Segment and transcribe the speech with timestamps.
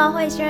[0.00, 0.46] Hello，慧轩，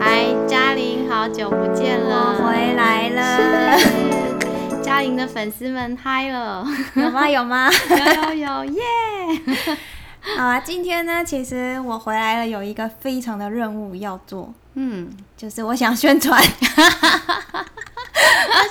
[0.00, 3.78] 嗨，嘉玲，好久不见了，我回来了。
[4.82, 6.66] 嘉玲的粉丝们嗨了，
[6.96, 7.30] 有吗？
[7.30, 7.70] 有吗？
[7.88, 8.82] 有有有耶！
[10.36, 17.29] 好啊，今天呢，其实我回来了，有一个非常的任务要做，嗯，就是我想宣传，我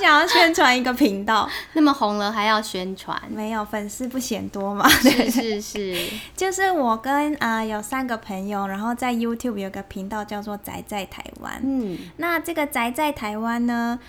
[0.09, 4.89] 想要宣传一个频道， 那么红了还要宣传，没有粉丝不嫌多嘛？
[4.89, 11.95] 是是是，就是我跟啊、有三个朋友，然后在 YouTube 有个频道叫做“宅在台湾”，嗯。
[12.17, 13.99] 那这个宅在台湾呢，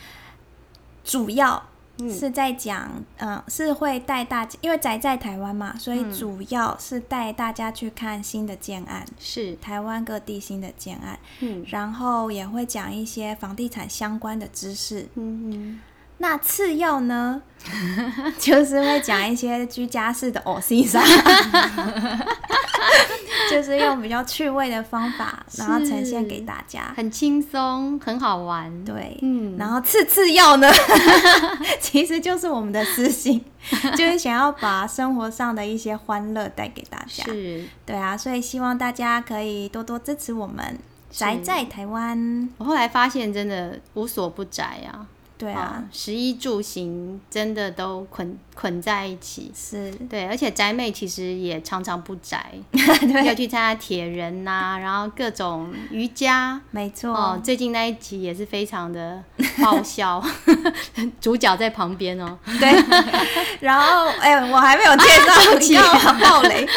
[1.05, 1.65] 主要
[1.99, 2.11] 嗯。
[2.11, 6.11] 是在讲，嗯、是会带大家，因为宅在台湾嘛，所以嗯。
[6.11, 11.63] 主要是带大家去看新的建案，是，台湾各地新的建案，嗯。
[11.69, 15.07] 然后也会讲一些房地产相关的知识。
[15.17, 15.79] 嗯
[16.23, 17.41] 那次要呢，
[18.39, 21.03] 就是会讲一些居家式的 O C 上，
[23.51, 26.93] 就是用比较趣味的方法，然后呈现给大家。
[26.95, 30.71] 很轻松，很好玩，对，嗯然后次次要呢，
[31.81, 33.43] 其实就是我们的私心，
[33.97, 37.25] 就是想要把生活上的一些欢乐带给大家。
[37.25, 37.65] 是。
[37.87, 40.79] 对啊，所以希望大家可以多多支持我们，
[41.11, 42.47] 宅在台湾。
[42.59, 45.07] 我后来发现，真的无所不宅啊！
[45.41, 49.51] 对啊，食衣住行真的都捆捆在一起。
[49.57, 56.61] 是，对，而且宅妹其实也常常不宅， 对要去参加铁人呐、然后各种瑜伽。
[56.71, 57.11] 没错。
[57.15, 59.25] 哦，最近那一集也是非常的
[59.63, 60.23] 爆笑，
[61.23, 62.39] 主角在旁边哦。
[62.45, 62.71] 对，
[63.61, 66.69] 然后哎、我还没有介绍，起你干嘛爆雷？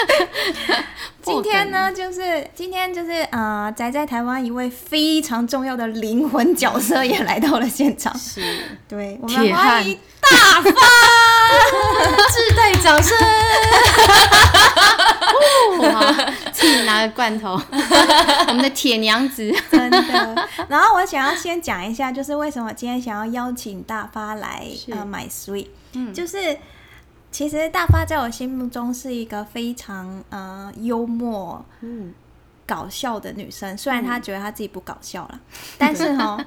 [1.24, 8.16] 破今天呢，就是今天就是呃，宅在台湾一位非常重要的灵魂角色也来到了现场。
[8.18, 8.42] 是，
[8.88, 10.72] 对，我们铁汉欢迎大发，
[12.30, 13.18] 自带掌声。
[15.80, 16.14] 哇，
[16.52, 17.60] 自己拿个罐头，
[18.48, 19.54] 我们的铁娘子。
[19.72, 20.48] 真的。
[20.68, 26.58] 然后我想要先讲一下，就是为什么今天想要邀请大发来是呃买 Sweet，嗯就是
[27.34, 31.66] 其实大发在我心目中是一个非常呃幽默。
[31.82, 32.14] 嗯，
[32.66, 35.42] 搞笑的女生，虽然她觉得她自己不搞笑了，
[35.78, 36.38] 但是哈，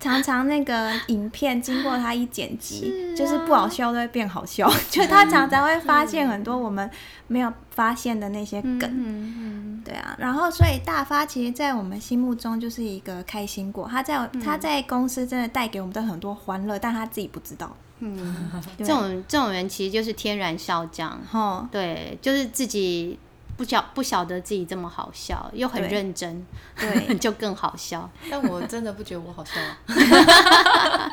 [0.00, 6.90] 常常那个影片经过她一剪辑， 是啊就是不好笑都会变好笑， 就她常常会发现很多我们
[7.28, 8.80] 没有发现的那些梗。
[8.82, 17.76] 嗯嗯对啊，然后所以大发其实，在我们心目中就是一个开心果，他在他在公司真的带给我们的很多欢乐，但他自己不知道。
[18.00, 23.18] 嗯，对这种这种人其实就是天然笑匠，吼，对，就是自己
[23.56, 26.44] 不晓不晓得自己这么好笑，又很对认真，
[26.78, 28.10] 对， 就更好笑。
[28.30, 29.76] 但我真的不觉得我好笑啊。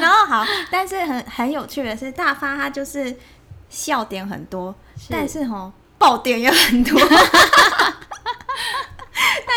[0.00, 3.16] 然后好，但是很很有趣的是，大发他就是
[3.70, 4.74] 笑点很多，
[5.08, 7.00] 但是吼爆点也很多。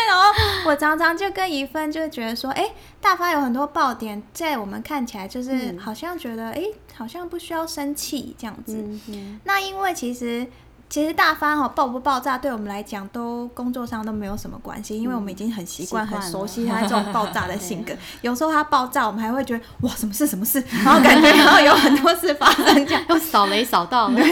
[0.08, 0.32] 但然后
[0.64, 6.62] 我常常就跟怡芬就会觉得说，哎、大发有很多爆点，在我们看起来就是嗯好像觉得，哎、
[6.96, 8.76] 好像不需要生气这样子。
[8.78, 10.46] 嗯嗯，那因为其实
[10.88, 17.92] 其实大发哈爆不爆炸，对我们来讲都工作上都没有什么关系，因为我们已经很习惯、很熟悉他这种爆炸的性格。
[18.22, 23.04] 有时候他爆炸，我们还会觉得哇，什么事什么事，然后感觉然后有很多事发生这样。
[23.10, 24.18] 又扫雷扫到了。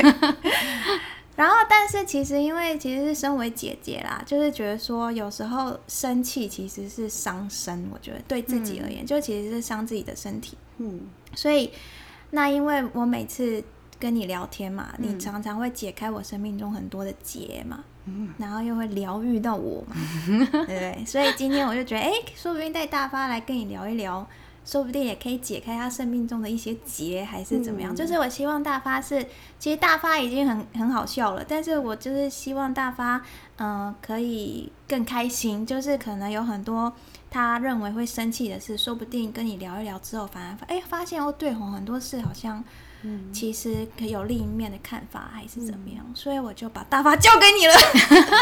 [1.37, 10.57] 然后，但是其实因为其实是身为姐姐啦，就是觉得说有时候生气其实是伤身，我觉得对自己而言，就其实是伤自己的身体。
[10.79, 11.01] 嗯
[11.35, 11.71] 所以，
[12.31, 13.63] 那因为我每次
[14.01, 17.85] 跟你聊天嘛，嗯你常常会解开我生命中很多的结嘛，
[18.39, 19.95] 然后又会疗愈到我嘛，
[20.27, 21.05] 对不对？
[21.07, 24.27] 所以今天我就觉得，哎，说不定带大发来跟你聊一聊。
[24.66, 27.94] 说不定也可以解开他生命中的一些结，还是怎么样？
[27.94, 29.25] 嗯就是我希望大发是，
[29.60, 33.22] 其实大发已经很很好笑了，但是我就是希望大发，
[33.59, 35.65] 嗯、可以更开心。
[35.65, 36.93] 就是可能有很多
[37.31, 42.62] 他认为会生气的事，说不定跟你聊一聊之后，反而发哎发现哦，对哦，很多事好像
[43.03, 46.04] 嗯，其实可以有另一面的看法，还是怎么样？
[46.12, 47.75] 所以我就把大发交给你了。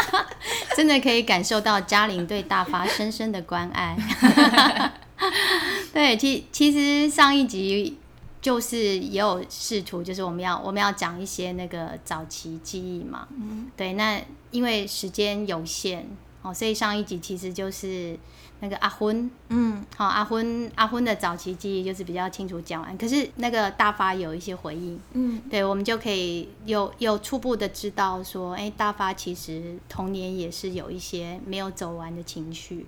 [0.75, 3.95] 真的可以感受到嘉玲对大发深深的关爱。
[5.93, 7.97] 对，其其实上一集
[8.41, 13.27] 就是也有试图，就是我们要我们要讲一些那个早期记忆嘛。
[13.31, 14.21] 嗯，对，那
[14.51, 16.07] 因为时间有限
[16.41, 18.17] 哦，所以上一集其实就是
[18.59, 32.85] 那个阿昏，嗯，好、阿昏阿昏的早期记忆就是比较清楚讲完，可是那个大发有一些回应，嗯，对，我们就可以有有初步的知道说，哎，大发其实童年也是有一些没有走完的情绪。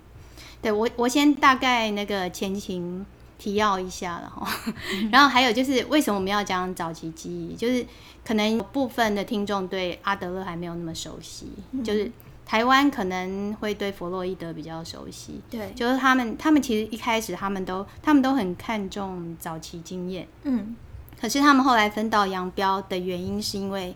[0.61, 3.05] 对我，我先大概那个前情
[3.37, 4.47] 提要一下了哈。
[5.11, 7.55] 然后还有就是，为什么我们要讲早期记忆？
[7.55, 7.85] 就是
[8.25, 11.47] 可能部分的听众对阿德勒还没有那么熟悉，
[11.83, 12.11] 就是
[12.45, 20.75] 台湾可能会对弗洛伊德比较熟悉，对，就是他们他们其实一开始他们都他们都很看重早期经验，嗯
[21.19, 23.95] 可是他们后来分道扬镳的原因是因为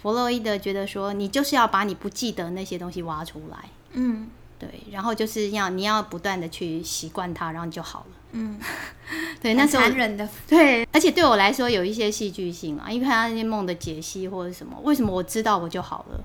[0.00, 4.28] 弗洛伊德觉得说你就是要把你不记得那些东西挖出来，嗯
[4.70, 8.06] 对，然后就是要你要不断的去习惯它，然后就好了。
[8.32, 8.58] 嗯，
[9.40, 16.20] 对，那时候残忍的，对，而且对我来说有一些戏剧性啊，因为他那些梦的解析或者什么，为什么我知道我就好了？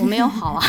[0.00, 0.62] 我没有好啊。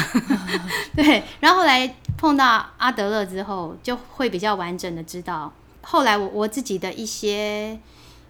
[0.96, 5.52] 对，然后后来碰到阿德勒之后，就会比较完整的知道。
[5.82, 7.78] 后来我我自己的一些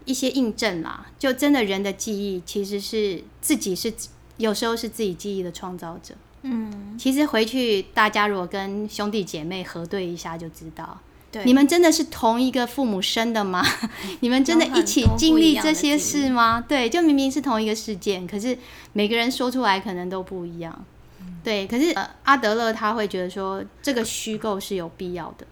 [0.05, 3.93] 一些印证啦，就真的人的记忆其实是自己是
[4.37, 6.15] 有时候是自己记忆的创造者。
[6.47, 10.99] 嗯，其实回去大家如果跟兄弟姐妹核对一下就知道，
[11.31, 13.65] 对，你们真的是同一个父母生的吗？
[14.21, 16.63] 你们真的一起经历这些事吗？
[16.67, 18.57] 对，就明明是同一个事件，可是
[18.93, 20.85] 每个人说出来可能都不一样。
[21.43, 25.45] 对，可是、呃、阿德勒他会觉得说这个虚构是有必要的，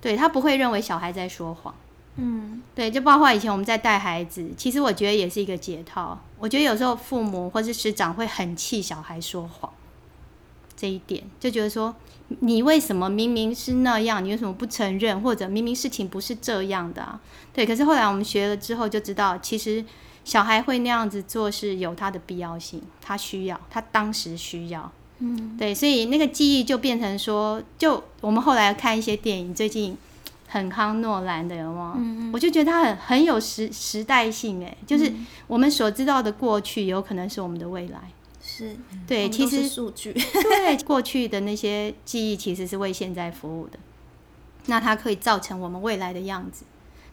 [0.00, 1.74] 对他不会认为小孩在说谎。
[2.16, 6.18] 嗯对，就包括以前我们在带孩子，其实我觉得也是一个解套。
[6.38, 9.72] 我觉得有时候父母或是师长会很气小孩说谎，
[10.80, 11.94] 这一点就觉得说，
[12.38, 15.20] 你为什么明明是那样，你为什么不承认？
[15.20, 17.20] 或者明明事情不是这样的啊？
[17.52, 19.84] 对，可是后来我们学了之后就知道，其实
[20.24, 24.90] 小孩会那样子做是有他的必要性，他需要，他当时需要。
[25.18, 29.94] 嗯对，所以那个记忆就变成说，就我们后来看一些电影，最近
[30.48, 31.92] 很康诺兰的，有没有？
[31.98, 35.12] 嗯我就觉得他很很有时时代性，哎，就是
[35.46, 38.00] 我们所知道的过去，有可能是我们的未来。
[38.60, 38.76] 是，
[39.06, 43.78] 对，其实数据， 对过去的那些记忆，其实是为现在服务的，
[44.66, 46.64] 那它可以造成我们未来的样子。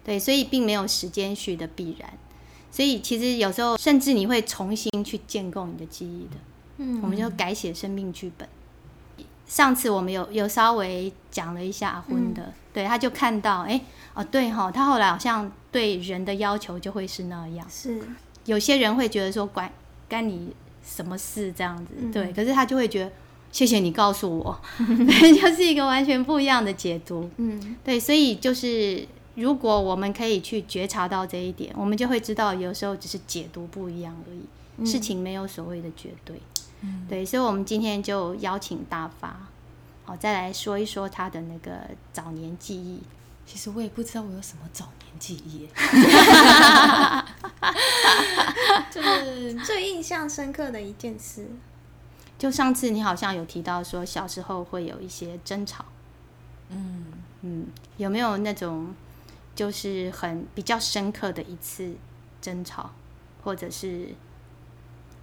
[0.04, 2.10] 对，所以并没有时间序的必然。
[2.70, 6.38] 所以其实有时候，甚至你会重新去建构你的记忆的。
[6.80, 8.48] 嗯我们就改写生命剧本。
[9.48, 13.82] 上次我们有有稍微讲了一下阿昏的，对，他就看到，哎、
[14.14, 17.66] 哦，对哈，他后来好像对人的要求就会是那样。
[17.70, 18.02] 是，
[18.44, 19.72] 有些人会觉得说，管
[20.10, 20.54] 干你
[20.88, 23.12] 什么事这样子，嗯对，可是他就会觉得，
[23.51, 27.30] 谢谢你告诉我， 对，就是一个完全不一样的解读。
[27.36, 29.06] 嗯对，所以就是
[29.36, 36.42] 如果我们可以去觉察到这一点，我们就会知道，有时候只是解读不一样而已，事情没有所谓的绝对。
[37.10, 39.48] 对，所以我们今天就邀请大发，
[40.06, 41.72] 好、再来说一说他的那个
[42.13, 43.01] 早年记忆。
[43.48, 45.70] 其实我也不知道我有什么早年记忆，
[48.92, 51.48] 就是最印象深刻的一件事，
[52.38, 55.86] 就上次你好像有提到说，小时候会有一些争吵，
[56.70, 57.06] 嗯，
[57.42, 58.94] 嗯，有没有那种
[59.56, 61.96] 就是很比较深刻的一次
[62.42, 62.92] 争吵，
[63.44, 64.10] 或者是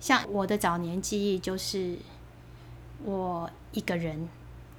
[0.00, 1.98] 像我的早年记忆，就是
[3.04, 4.30] 我一个人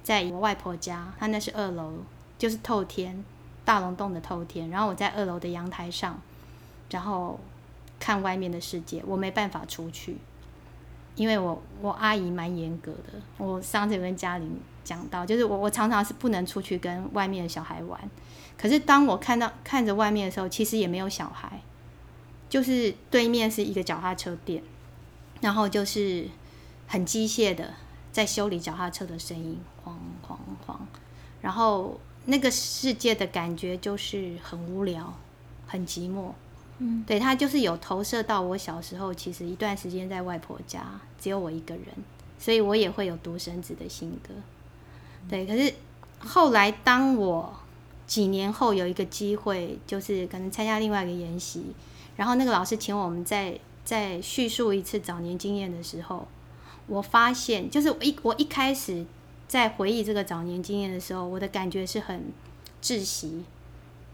[0.02, 2.00] 在我外婆家，她那是二楼，
[2.36, 3.24] 就是透天
[3.66, 6.18] 大龙洞的透天，然后我在二楼的阳台上，
[6.88, 7.38] 然后
[8.00, 10.16] 看外面的世界，我没办法出去。
[11.16, 17.98] 因为我我阿姨蛮严格的，我上次有跟嘉玲讲到，就是我我常常是不能出去跟外面的小孩玩。
[18.58, 21.60] 可是当我看到看着外面的时候，其实也没有小孩，
[22.48, 24.62] 就是对面是一个脚踏车店，
[25.40, 26.28] 然后就是
[26.86, 27.72] 很机械的
[28.12, 29.92] 在修理脚踏车的声音，哐
[30.26, 30.76] 哐哐，
[31.40, 35.14] 然后那个世界的感觉就是很无聊，
[35.66, 36.32] 很寂寞。
[36.78, 41.86] 嗯，对他就是有投射到我小时候，其实一段时间在外婆家，只有我一个人，
[42.38, 44.34] 所以我也会有独生子的性格。
[45.26, 45.72] 对，可是
[46.18, 47.54] 后来当我
[48.06, 51.64] 几年后有一个机会，就是可能参加另外一个研习，
[52.16, 56.28] 然后那个老师请我们再再叙述一次早年经验的时候，
[56.86, 59.04] 我发现，就是我一我一开始
[59.48, 62.24] 在回忆这个早年经验的时候，我的感觉是很
[62.82, 63.44] 窒息，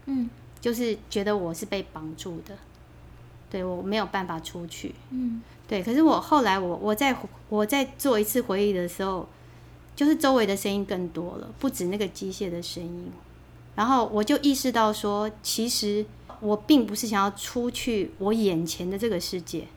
[0.05, 0.29] 嗯
[0.61, 2.55] 就是觉得我是被绑住的，
[3.49, 4.93] 对我没有办法出去。
[5.09, 7.15] 嗯对，可是我后来我我在
[7.49, 9.27] 我在做一次回忆的时候，
[9.95, 13.11] 就是周围的声音更多了，不止那个机械的声音。
[13.75, 16.05] 然后我就意识到说，其实
[16.41, 19.67] 我并不是想要出去我眼前的这个世界，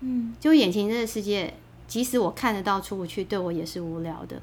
[0.00, 1.54] 嗯就眼前这个世界，
[1.86, 4.40] 即使我看得到出不去，对我也是无聊的。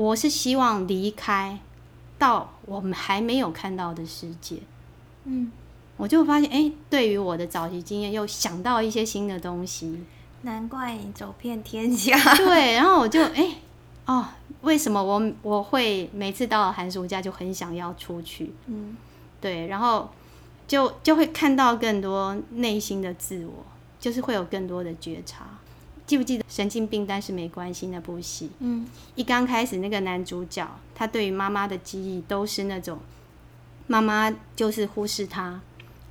[0.00, 1.58] 我是希望离开
[2.18, 4.56] 到我们还没有看到的世界。
[5.24, 5.52] 嗯，
[5.98, 10.02] 我就发现，哎、对于我的早期经验，又想到一些新的东西。
[10.40, 12.16] 难怪你走遍天下。
[12.34, 13.56] 对，然后我就哎、
[14.06, 14.26] 哦，
[14.62, 18.54] 为什么我我会每次到了寒暑假就很想要出去？
[18.68, 18.96] 嗯
[19.38, 20.08] 对，然后
[20.66, 23.66] 就就会看到更多内心的自我，
[24.00, 25.46] 就是会有更多的觉察。
[26.10, 28.50] 记不记得《神经病但是没关系》那部戏？
[28.58, 32.98] 嗯一刚开始，那个男主角他对于妈妈的记忆都是那种
[33.86, 35.60] 妈妈就是忽视他，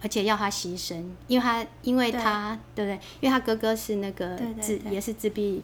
[0.01, 2.95] 而且要他牺牲，因为他因为他对不对？
[3.19, 5.61] 因为他哥哥是那个自也是自闭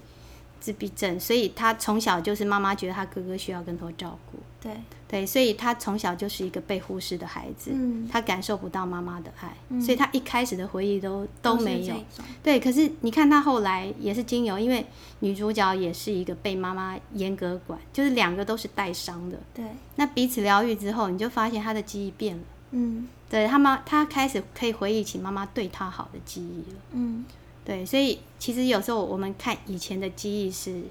[0.60, 4.74] 自闭症，所以他从小就是妈妈觉得他哥哥需要更多照顾，对，
[5.08, 11.96] 对，所以他从小就是一个被忽视的孩子，嗯他感受不到妈妈的爱，嗯所以他一开始的回忆都都没有。
[12.42, 14.84] 对，可是你看他后来也是经由，因为
[15.20, 19.38] 女主角也是一个被妈妈严格管，就是两个都是带伤的。
[19.54, 19.64] 对，
[19.98, 22.44] 那彼此疗愈之后，你就发现他的记忆变了。
[22.72, 26.78] 嗯对他妈，他开始可以回忆起妈妈对他好的记忆了。
[26.94, 27.24] 嗯
[27.64, 30.82] 对，所以其实有时候我们看以前的记忆是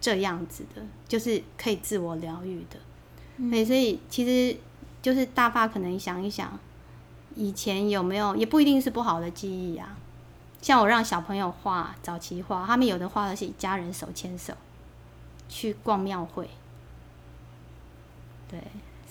[0.00, 2.76] 这样子的，就是可以自我疗愈的。
[3.42, 4.56] 嗯对，所以其实
[5.02, 6.58] 就是大发可能想一想，
[7.34, 9.98] 以前有没有也不一定是不好的记忆啊。
[10.60, 14.54] 像我让小朋友画早期画，他们有的画的是一家人手牵手
[15.48, 16.48] 去逛庙会，
[18.48, 18.62] 对，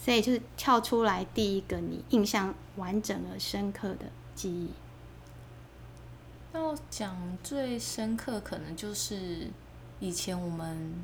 [0.02, 4.70] 所以就是跳出来第一个你印象完整而深刻的记忆。
[6.54, 9.50] 要讲最深刻，可能就是
[10.00, 10.96] 以前我们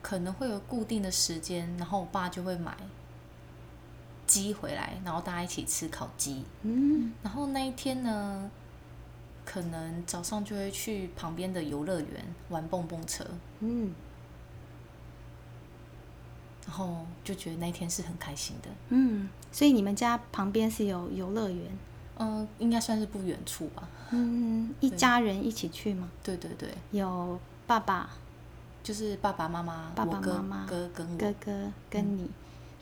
[0.00, 2.76] 可能会有固定的时间，然后我爸就会买
[4.26, 6.44] 鸡回来，然后大家一起吃烤鸡。
[6.62, 8.50] 嗯然后那一天呢，
[9.44, 13.24] 可能早上就会去旁边的游乐园玩蹦蹦车，
[13.60, 13.94] 嗯
[16.66, 18.68] 然后就觉得那一天是很开心的。
[18.90, 21.78] 嗯，所以你们家旁边是有游乐园，
[22.18, 23.88] 嗯、应该算是不远处吧。
[24.10, 26.10] 嗯，一家人一起去吗？
[26.22, 28.10] 对对对，有爸爸、
[28.82, 31.18] 就是爸爸妈妈、爸爸妈妈哥跟。
[31.18, 32.30] 哥哥跟你，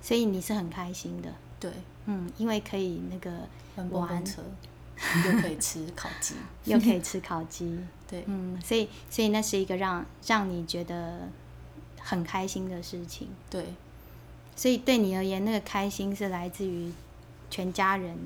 [0.00, 1.72] 所以你是很开心的，对，
[2.04, 3.48] 嗯，因为可以那个
[3.90, 4.42] 玩车，
[5.26, 6.34] 又可以吃烤鸡。
[6.64, 11.28] 又可以吃烤鸡， 对，嗯，所以所以那是一个让让你觉得
[12.00, 13.74] 很开心的事情，对，
[14.54, 16.92] 所以对你而言，那个开心是来自于
[17.50, 18.16] 全家人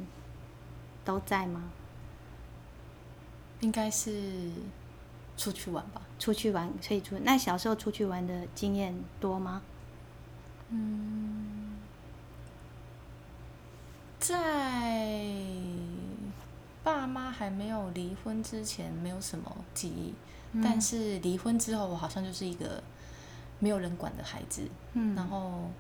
[1.05, 1.71] 都在吗？
[3.61, 4.51] 应该是
[5.37, 6.01] 出去玩吧。
[6.21, 9.63] 出去玩，所以出那小时候出去玩的经验多吗？
[10.69, 11.77] 嗯
[14.21, 15.35] 在
[16.85, 20.15] 爸妈还没有离婚之前，没有什么记忆，
[20.53, 22.83] 嗯但是离婚之后，我好像就是一个
[23.59, 24.69] 没有人管的孩子。
[24.93, 25.71] 嗯然后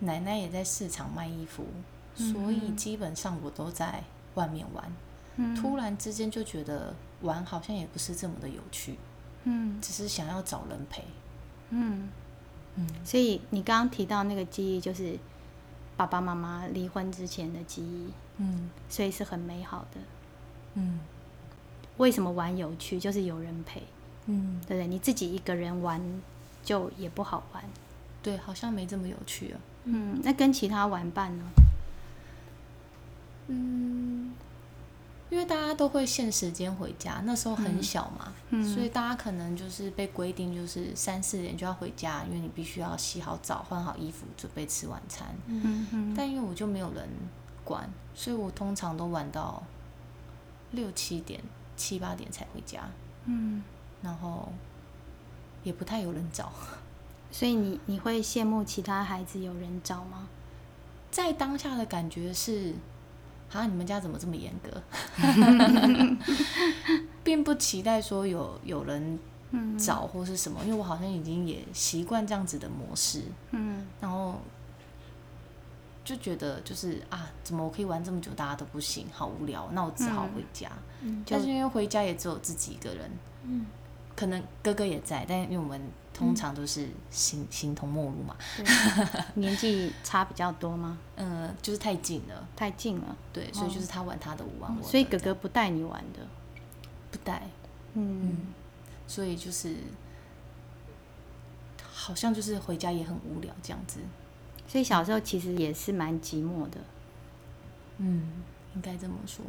[0.00, 1.64] 奶奶也在市场卖衣服，
[2.16, 4.02] 所以基本上我都在
[4.34, 4.92] 外面玩。
[5.36, 8.98] 嗯突然之间就觉得玩好像也不是这么的有趣，
[9.48, 11.02] 嗯只是想要找人陪。
[11.70, 12.08] 嗯，
[12.74, 15.18] 嗯，所以你刚刚提到那个记忆，就是
[15.96, 20.00] 爸爸妈妈离婚之前的记忆，嗯所以是很美好的。
[20.74, 21.00] 嗯
[21.96, 23.00] 为什么玩有趣？
[23.00, 23.82] 就是有人陪，
[24.26, 24.86] 嗯，对不对？
[24.86, 26.02] 你自己一个人玩
[26.62, 27.64] 就也不好玩。
[28.22, 29.60] 对，好像没这么有趣了。
[29.84, 31.44] 嗯，那跟其他玩伴呢？
[33.48, 34.32] 嗯，
[35.28, 45.26] 因为大家都会限时间回家，那时候很小嘛，嗯所以大家可能就是被规定就是三四点就要回家，因为你必须要洗好澡、换好衣服，准备吃晚餐。
[46.16, 47.08] 但因为我就没有人
[47.64, 49.62] 管，所以我通常都玩到
[50.70, 51.42] 六七点、
[51.76, 52.88] 七八点才回家，
[53.24, 53.62] 嗯，
[54.02, 54.52] 然后
[55.64, 56.52] 也不太有人找。
[57.32, 60.28] 所以你你会羡慕其他孩子有人找吗？
[61.10, 62.74] 在当下的感觉是，
[63.52, 64.82] 啊，你们家怎么这么严格？
[67.24, 69.18] 并不期待说有有人
[69.50, 69.78] 嗯。
[69.78, 73.22] 找或是什么，因为我好像已经也习惯这样子的模式，
[73.52, 73.86] 嗯。
[74.00, 74.40] 然后
[76.04, 80.70] 就觉得就是啊，怎么我可以玩这么久，大家都不行，好无聊，那我只好回家。
[81.02, 81.24] 嗯。
[81.28, 83.10] 但是因为回家也只有自己一个人，
[83.44, 83.66] 嗯，
[84.16, 85.80] 可能哥哥也在，但因为我们
[86.12, 88.34] 通常都是形形同陌路嘛，
[89.36, 90.98] 年纪差比较多吗？
[91.16, 96.26] 嗯、就是太近了，太近了，对，所以就是他玩他的，我玩我的，哦所以哥哥不带你玩的。
[97.10, 97.42] 不带，
[97.94, 98.38] 嗯。
[99.08, 99.76] 所以就是
[101.80, 104.00] 好像就是回家也很无聊这样子，
[104.66, 106.80] 所以小时候其实也是蛮寂寞的。
[107.98, 108.42] 嗯，
[108.74, 109.44] 应该这么说，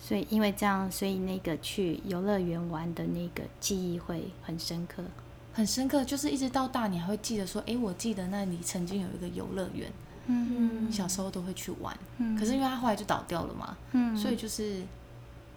[0.00, 5.04] 所以因为这样，所以那个去游乐园玩的那个记忆会很深刻。
[5.52, 9.92] 很深刻，就是一直到大你还会记得说，诶，我记得那里曾经有一个游乐园，
[10.26, 10.90] 嗯。
[10.90, 12.36] 小时候都会去玩，嗯。
[12.38, 14.16] 可是因为他后来就倒掉了嘛，嗯。
[14.16, 14.82] 所以就是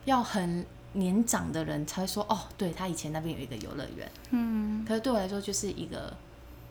[0.05, 4.83] 要很年长的人才会说，哦，对他以前那边有一个游乐园，嗯。
[4.85, 6.13] 可是对我来说就是一个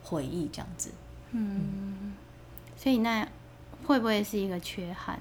[0.03, 0.91] 回忆这样子，
[1.31, 2.13] 嗯，
[2.77, 3.27] 所以那
[3.87, 5.19] 会不会是一个缺憾？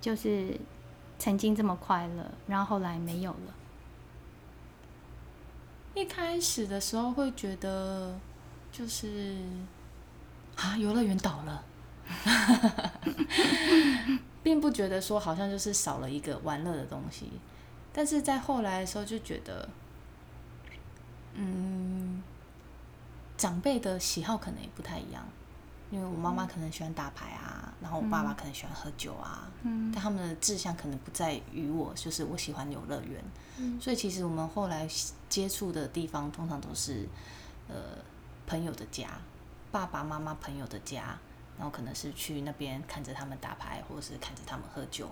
[0.00, 0.58] 就是
[1.22, 3.54] 曾经这么快乐，然后后来没有了。
[5.94, 8.18] 一开始的时候会觉得
[8.72, 9.36] 就是
[10.56, 11.64] 啊，游乐园倒了，
[14.42, 17.30] 并不觉得说好像就是少了一个玩乐的东西，
[17.92, 19.68] 但是在后来的时候就觉得，
[21.34, 22.20] 嗯，
[23.36, 25.24] 长辈的喜好可能也不太一样，
[25.92, 29.92] 因为我妈妈可能喜欢打牌啊，然后我爸爸可能喜欢喝酒啊，嗯。
[29.92, 33.22] 但他们的志向可能不在于我，就是我喜欢游乐园，
[33.78, 34.88] 所以其实我们后来
[35.28, 37.06] 接触的地方通常都是
[37.68, 37.98] 呃
[38.46, 39.10] 朋友的家，
[39.70, 41.18] 爸爸妈妈朋友的家，
[41.58, 45.10] 然后可能是去那边看着他们打牌，或者是看着他们喝酒。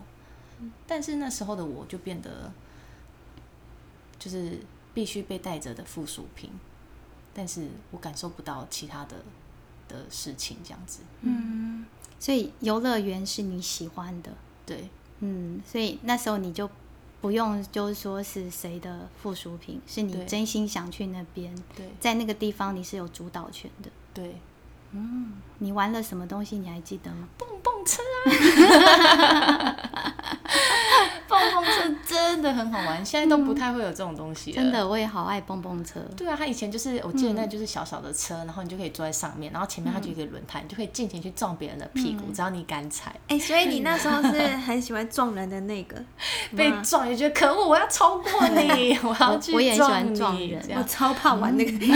[0.86, 2.50] 但是那时候的我就变得
[4.18, 4.58] 就是
[4.94, 6.50] 必须被带着的附属品，
[7.34, 9.16] 但是我感受不到其他的
[9.92, 11.00] 的事情，这样子。
[11.22, 11.84] 嗯，
[12.18, 14.30] 所以游乐园是你喜欢的，
[14.64, 16.70] 对嗯，所以那时候你就
[17.20, 23.90] 不用就是说是谁的附属品，是你对真心想去那边，对在那个地方你是有主导权的。
[24.14, 24.36] 对，
[25.58, 26.56] 你玩了什么东西？
[26.58, 27.28] 你还记得吗？
[27.36, 28.02] 蹦蹦车
[29.26, 29.76] 啊！
[31.40, 34.56] 蹦蹦车真的很好玩，现在都不太会有这种东西了。
[34.56, 36.00] 真的，我也好爱蹦蹦车。
[36.16, 43.14] 对啊，它以前就是我记得那就是小小的车，然后你就可以坐在上面，然后前面它就有一个轮胎，你就可以尽情去撞别人的屁股，只要你敢踩。
[43.28, 45.96] 哎、所以你那时候是很喜欢撞人的那个，
[46.56, 51.86] 被撞也觉得可恶，我要超过你， 我要去我也很喜欢撞人我超怕玩那个被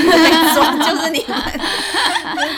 [0.55, 1.35] 撞， 就是你们。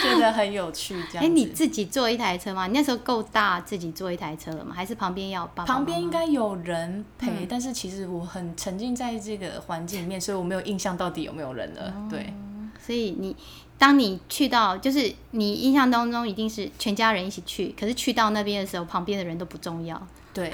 [0.01, 0.95] 就觉得很有趣。
[1.11, 2.67] 这样哎、子，你自己坐一台车吗？
[2.67, 4.73] 你那时候够大自己坐一台车了吗？
[4.75, 6.76] 还是旁边要有爸爸妈妈旁边应该有人
[7.17, 11.93] 陪，但是其实我很沉浸在这个环境里面，所以我没有印象到底有没有人了。
[12.09, 12.33] 对，
[12.79, 13.35] 所以你
[13.77, 20.07] 当你去到，就是你印象当中一定是全家人一起去，可是去到那边的时候，旁边的人都不重要。
[20.33, 20.51] 对，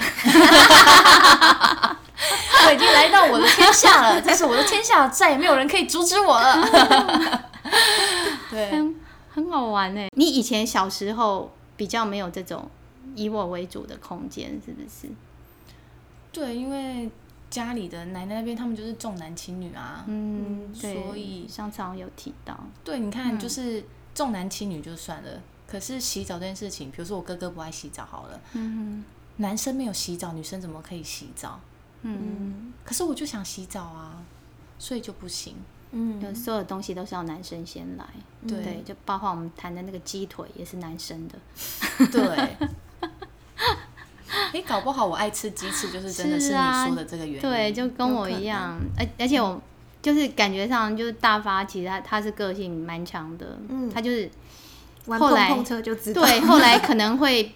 [2.66, 7.48] 我已经来到我的天下了，这是我的天下，再也没有人可以阻止我了。
[8.50, 8.94] 对，很
[9.30, 10.08] 很好玩哎！
[10.16, 12.70] 你以前小时候比较没有这种
[13.14, 15.10] 以我为主的空间，是不是？
[16.34, 17.08] 对，因为
[17.48, 20.04] 家里的奶奶那边他们就是重男轻女啊。
[20.08, 29.04] 嗯，所以上次好像有提到，对，你看，就是重男轻女就算了，可是洗澡这件事情，比如说我哥哥不爱洗澡好了，嗯
[29.36, 31.60] 男生没有洗澡，女生怎么可以洗澡？
[32.02, 34.20] 嗯，可是我就想洗澡啊，
[34.78, 35.54] 所以就不行。
[35.96, 38.04] 嗯有所有东西都是要男生先来，
[38.48, 41.38] 对对，就包括我们谈的那个鸡腿也是男生的，
[42.10, 42.68] 对。
[44.52, 47.40] 哎、搞不好我爱吃鸡翅，就是真的是你说的这个原因。
[47.40, 49.60] 对，就跟我一样，而而且我
[50.02, 54.30] 就是感觉上就是大发，其实他他是个性蛮强的，嗯他就是
[55.06, 56.22] 后来碰碰车就知道。
[56.22, 57.52] 对，后来可能会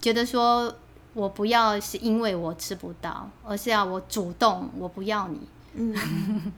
[0.00, 0.74] 觉得说，
[1.12, 5.40] 我不要是因为我吃不到，而是要我主动，我不要你。
[5.74, 6.52] 嗯，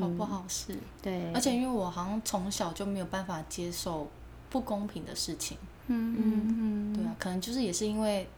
[0.00, 0.76] 搞不好是。
[1.02, 4.08] 对，而且因为我好像从小就没有办法接受
[4.50, 5.56] 不公平的事情，
[5.86, 8.28] 嗯嗯嗯对啊，可能就是也是因为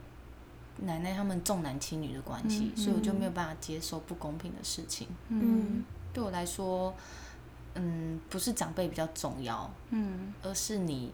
[0.83, 5.07] 奶奶他们重男轻女的关系，所以我就没有办法接受不公平的事情。
[5.29, 6.93] 嗯对我来说，
[7.75, 11.11] 嗯，不是长辈比较重要，嗯而是你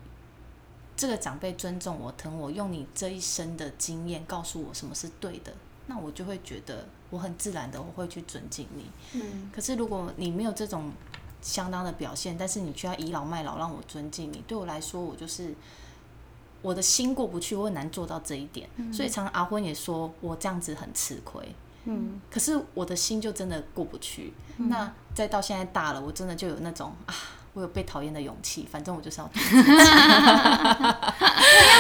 [0.96, 5.54] 这个长辈尊重我、疼我，用你这一生的经验告诉我什么是对的，
[5.88, 8.86] 那我就会觉得我很自然的我会去尊敬你。
[9.14, 10.92] 嗯，可是如果你没有这种
[11.42, 15.54] 相当的表现，但是你却要倚老卖老让我尊敬你，对我来说，我就是
[16.66, 18.68] 我的心过不去，我很难做到这一点。
[18.92, 24.34] 所以常常阿昏也说我这样子很吃亏，嗯可是我的心就真的过不去。
[24.58, 27.14] 那再到现在大了，我真的就有那种啊，
[27.54, 28.68] 我有被讨厌的勇气。
[28.72, 29.62] 反正我就是要做自己，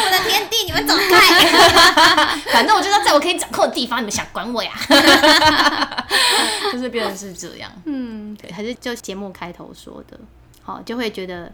[0.06, 2.39] 我的天地，你们走开！
[2.54, 4.71] 反正我就是要在我可以掌控的地方，你们想管我呀？
[6.71, 7.71] 就是变成是这样。
[7.86, 10.19] 嗯，还是就节目开头说的，
[10.62, 11.52] 好，就会觉得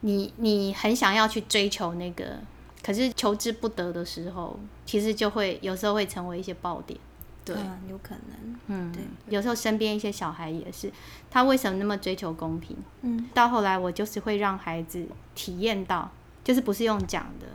[0.00, 2.38] 你你很想要去追求那个，
[2.82, 6.98] 可是求之不得的时候，其实就会有时候会成为一些爆点。
[7.44, 8.56] 对，嗯，有可能。
[8.68, 10.92] 嗯，对，有时候身边一些小孩也是，
[11.28, 12.76] 他为什么那么追求公平？
[13.00, 16.10] 嗯到后来我就是会让孩子体验到，
[16.44, 17.46] 就是不是用讲的，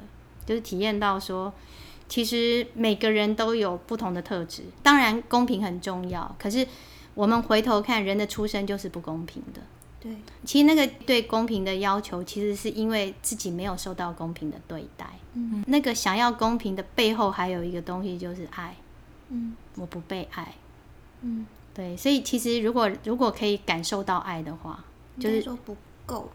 [0.46, 1.54] 就是体验到说，
[2.10, 4.63] 其实每个人都有不同的特质。
[4.84, 6.68] 当然，公平很重要，可是
[7.13, 9.62] 我们回头看，人的出生就是不公平的。
[9.99, 10.12] 对，
[10.45, 15.07] 其实那个对公平的要求，其实是因为自己没有受到公平的对待。
[15.33, 18.75] 嗯那个想要公平的背后，还有一个东西就是爱。
[19.29, 20.55] 嗯我不被爱，
[21.21, 24.83] 嗯，对，所以其实如果如果可以感受到爱的话，
[25.19, 26.29] 就是说不够，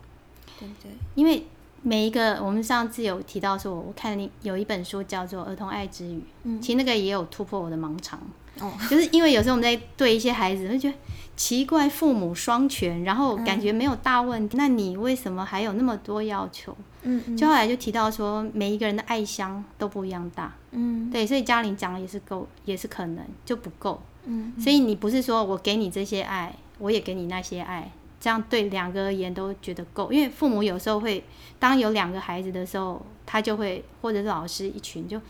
[0.58, 0.90] 对不对？
[1.14, 1.46] 因为
[1.80, 8.20] 每一个我们上次有提到说，我看你有一本书叫做《儿童爱之语》，嗯其实那个也有突破我的盲肠。
[8.60, 10.96] 哦， 就是因为有时候我们在对一些孩子，会觉得
[11.36, 16.76] 奇怪，父母双全，然后感觉没有大问题，那你为什么还有那么多要求？
[17.04, 24.00] 嗯嗯就后来就提到说，每一个人的爱箱都不一样大，嗯对，所以嘉玲讲的也是够，也是可能就不够。
[24.24, 30.12] 嗯所以你不是说我给你这些爱，我也给你那些爱，这样对两个而言都觉得够。
[30.12, 31.24] 因为父母有时候会，
[31.58, 35.20] 当有两个孩子的时候，他就会或者是老师一群就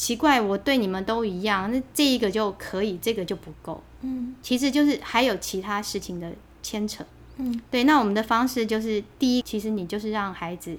[0.00, 3.82] 奇怪，我对你们都一样，那这一个就可以，这个就不够。
[4.00, 6.32] 嗯其实就是还有其他事情的
[6.62, 7.04] 牵扯。
[7.36, 10.74] 嗯对，那我们的方式就是，第一，其实你就是让孩子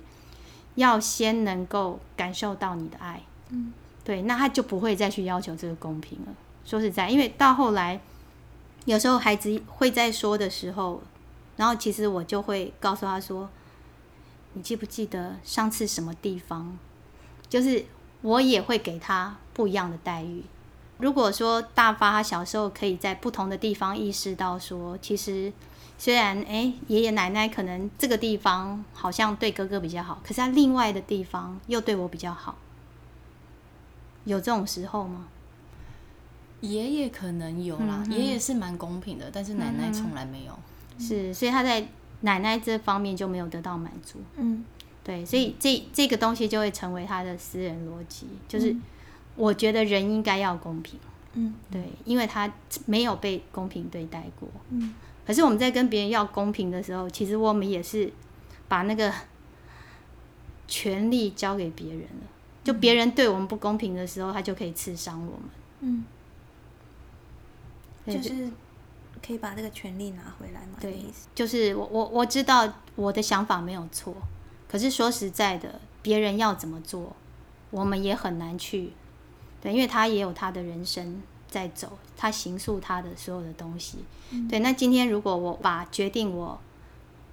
[0.73, 3.71] 要先能够感受到你的爱，嗯，
[4.03, 6.33] 对，那他就不会再去要求这个公平了。
[6.65, 8.01] 说实在，因为到后来，
[8.85, 11.03] 有时候孩子会在说的时候，
[11.57, 13.47] 然后其实我就会告诉他说
[14.53, 16.75] ：“你记不记得上次什么地方？
[17.47, 17.85] 就是
[18.21, 20.43] 我也会给他不一样的待遇。
[20.97, 25.51] 如果说大发他小时候可以在不同的地方意识到说，其实
[25.97, 32.55] 虽然诶爷爷奶奶可能这个地方好像对哥哥比较好，可是他另外的地方又对我比较好，
[34.25, 35.27] 有这种时候吗？
[36.61, 40.53] 爷爷可能有啦，爷爷是蛮公平的，但是奶奶从来没有。
[40.99, 41.87] 是，所以他在
[42.19, 44.19] 奶奶这方面就没有得到满足。
[44.37, 44.63] 嗯
[45.03, 48.75] 对，所以这这个东西就会成为他的私人逻辑，就是
[49.35, 50.99] 我觉得人应该要公平，
[51.33, 52.51] 嗯对，因为他
[52.85, 54.47] 没有被公平对待过。
[54.69, 58.11] 嗯可是我们在跟别人要公平的时候，其实我们也是
[58.67, 59.13] 把那个
[60.67, 62.27] 权利交给别人了。
[62.63, 65.41] 就别人对我们不公平的时候，他就可以刺伤我们。
[65.81, 66.05] 嗯，
[68.07, 68.49] 就是
[69.25, 70.77] 可以把这个权利拿回来嘛？
[70.81, 71.05] 对。
[71.35, 74.13] 就是我我我知道我的想法没有错，
[74.71, 77.13] 可是说实在的，别人要怎么做，
[77.71, 78.93] 我们也很难去，
[79.59, 83.97] 对，因为他也有他的人生在走，他行诉他的所有的东西，
[84.49, 84.59] 对。
[84.59, 86.57] 那今天如果我把决定我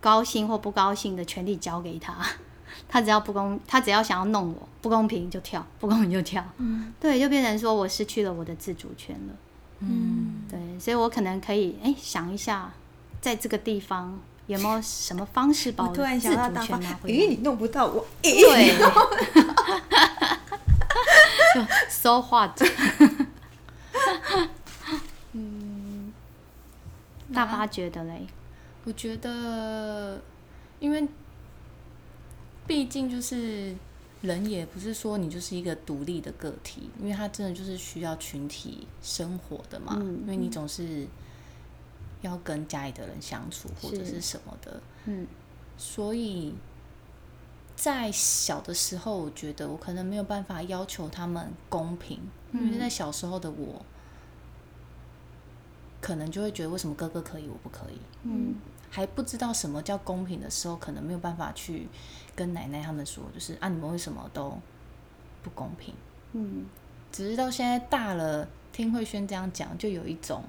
[0.00, 2.18] 高兴或不高兴的权利交给他，
[2.88, 9.36] 他只要不公，他只要想要弄我不公平就跳，不公平就跳，嗯对，就变成说我失去了我的自主权了。
[9.78, 12.72] 嗯对，所以我可能可以哎想一下，
[13.20, 14.18] 在这个地方
[14.48, 17.34] 有没有什么方式把我突然想到大发权拿，回咦，来？
[17.34, 18.74] 你弄不到我，诶， 对，
[21.54, 22.58] 就 so what？
[25.32, 26.12] 嗯，
[27.32, 28.26] 大发觉得嘞，
[28.84, 30.20] 我觉得，
[30.80, 31.06] 因为
[32.66, 33.76] 毕竟就是
[34.22, 39.94] 人也不是说你就是一个独立的个体，因为他真的就是需要群体生活的嘛。
[40.00, 41.06] 嗯因为你总是
[42.20, 45.26] 要跟家里的人相处或者是是什么的，嗯
[45.76, 46.54] 所以
[47.76, 52.20] 在小的时候，我觉得我可能没有办法要求他们公平，
[52.52, 53.84] 因为在小时候的我。
[56.00, 57.98] 可能就会觉得为什么哥哥可以，我不可以？
[58.22, 58.54] 嗯
[58.88, 61.88] 还不知道什么叫公平的时候，可能没有办法去
[62.36, 64.56] 跟奶奶他们说，就是啊，你们为什么都
[65.42, 65.92] 不公平？
[66.34, 66.66] 嗯，
[67.10, 70.44] 只是到现在大了，听慧轩这样讲，就有一种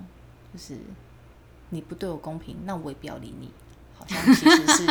[0.53, 0.77] 就是
[1.69, 3.49] 你不对我公平，那我也不要理你，
[3.97, 4.85] 好像其实是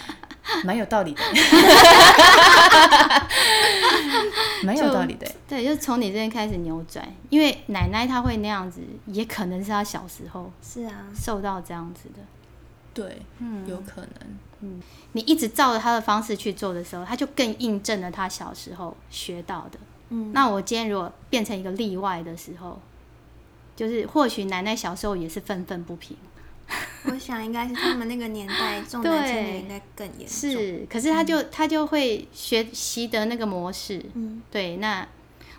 [0.64, 1.22] 蛮有道理的，
[4.64, 5.30] 蛮有道理的。
[5.48, 12.16] 对，就从你这边开始扭转，因为奶奶她会那样子，也可能是她小时候是啊，受到这样子的。
[12.92, 13.22] 对，
[13.66, 14.10] 有可能。
[14.62, 14.78] 嗯
[15.12, 19.78] 你一直照着他的方式去做的时候，他就更印证了他小时候学到的。
[20.10, 22.78] 嗯，那我今天如果变成一个例外的时候，
[23.80, 26.14] 就是或许奶奶小时候也是愤愤不平，
[27.10, 34.04] 我想应该是他们那个年代 重男轻女应该更严重。，是，可是他就、他就会学习得那个模式。
[34.12, 35.08] 嗯对，那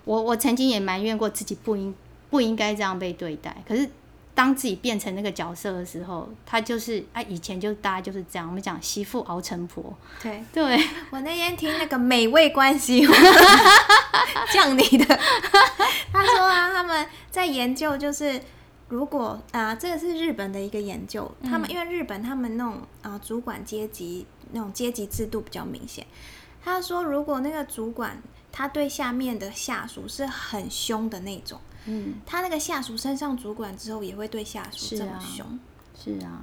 [0.05, 1.95] 我我曾经也埋怨过自己不应
[2.29, 3.89] 不应该这样被对待，可是
[4.33, 10.43] 当自己变成那个角色的时候，他就是啊，以前就大家就是这样，我们讲媳妇熬成婆，对。
[10.53, 10.77] 对，
[11.09, 13.05] 我那天听那个美味关系
[14.51, 15.05] 降你的，
[16.11, 18.41] 他说啊，他们在研究，就是
[18.87, 26.05] 如果啊、这个是日本的一个研究，他们因为日本他们那种啊、主管阶级那种阶级制度比较明显。
[26.63, 35.59] 他说，如果那个主管他对下面的下属是很凶的那种，嗯，他那个下属升上主管之后也会对下属这么是啊凶。
[36.19, 36.41] 是啊，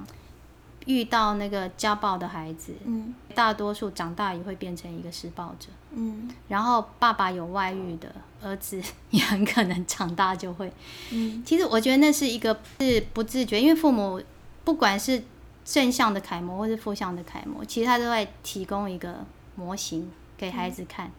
[0.85, 5.67] 遇到那个家暴的孩子，嗯大多数长大也会变成一个施暴者。
[5.91, 10.71] 嗯然后爸爸有外遇的儿子， 也很可能长大就会。
[11.11, 14.21] 嗯其实我觉得那是一个是不自觉，因为父母
[14.63, 15.21] 不管是
[15.65, 19.25] 正向的楷模或是负向的楷模，其实他都在提供一个
[19.55, 21.11] 模型给孩子看。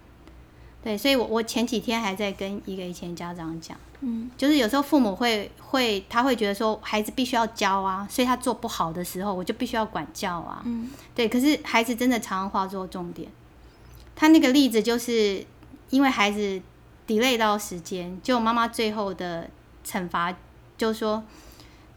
[0.83, 10.63] 对，所以我我前几天还在跟一个以前家长讲，嗯就是有时候父母会会他会觉得说孩子必须要教啊，所以他做不好的时候，我就必须要管教啊。
[10.65, 13.31] 嗯对，可是孩子真的常常化作重点。
[14.17, 15.45] 他那个例子就是
[15.91, 16.61] 因为孩子
[17.07, 19.49] delay 到时间，就妈妈最后的
[19.85, 20.35] 惩罚
[20.79, 21.23] 就说：“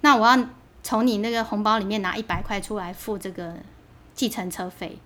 [0.02, 0.46] 那我要
[0.82, 3.56] 从你那个红包里面拿一百块出来付这个
[4.14, 4.98] 计程车费，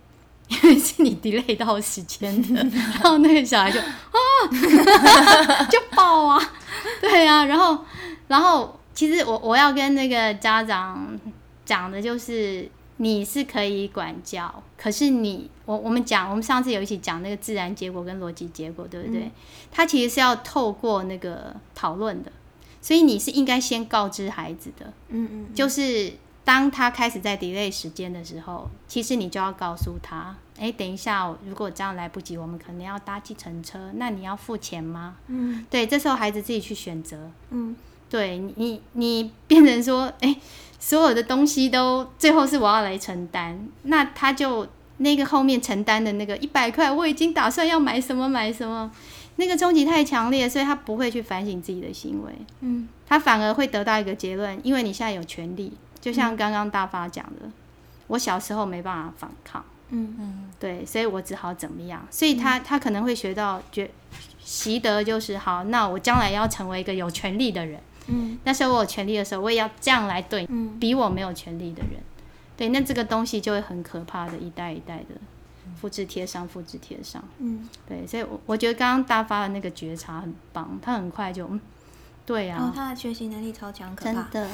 [0.63, 6.41] 因为是你 delay 到时间的。”然后那个小孩就啊， 就爆啊，
[7.01, 7.77] 对啊，然后
[8.27, 11.19] 然后其实我我要跟那个家长
[11.65, 12.69] 讲的就是。
[12.99, 19.29] 你是可以管教，可是你我我们讲，我们上次有一起讲那个自然结果跟逻辑结果，对不对？
[19.71, 22.31] 它其实是要透过那个讨论的，
[22.81, 26.11] 所以你是应该先告知孩子的，嗯嗯，就是
[26.47, 35.17] 当他开始在 delay 时间的时候，其实你就要告诉他，哎，等一下，如果这样来不及，我们可能要搭计程车，那你要付钱吗？
[35.27, 35.65] 嗯。
[35.69, 37.75] 对，这时候孩子自己去选择，嗯。
[38.09, 40.33] 对你，你你变成说，哎、
[40.79, 44.65] 所有的东西都最后是我要来承担，那他就
[44.99, 48.89] 那个后面承担的那个一百块，我已经打算要买什么买什么，
[49.35, 52.31] 那个冲击太强烈，所以他不会去反省自己的行为，
[52.61, 52.87] 嗯。
[53.05, 55.73] 他反而会得到一个结论，因为你现在有权利，
[56.07, 57.51] 就像刚刚大发讲的，
[58.07, 60.15] 我小时候没办法反抗，嗯。
[60.17, 60.49] 嗯。
[60.57, 63.91] 对，所以我只好怎么样，所以他他可能会学到觉
[64.39, 67.81] 习得就是好，那我将来要成为一个有权利的人。
[68.07, 68.39] 嗯。
[68.45, 70.79] 那时候我有权利的时候，我也要这样来对嗯。
[70.79, 72.01] 比我没有权利的人。
[72.55, 75.15] 对，那这个东西就会很可怕的，一代一代的
[75.75, 77.21] 复制贴上，复制贴上。
[77.39, 81.59] 嗯，对，所以我我觉得刚刚大发的那个觉察很棒，他很快就嗯，
[82.27, 84.47] 对然后啊，他的学习能力超强，可真怕，的。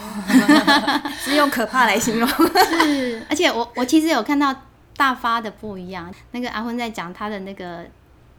[1.18, 2.30] 是用可怕来形容。
[2.30, 4.56] 是， 而且我我其实有看到
[4.96, 6.14] 大发的不一样。
[6.32, 7.84] 那个阿坤在讲他的那个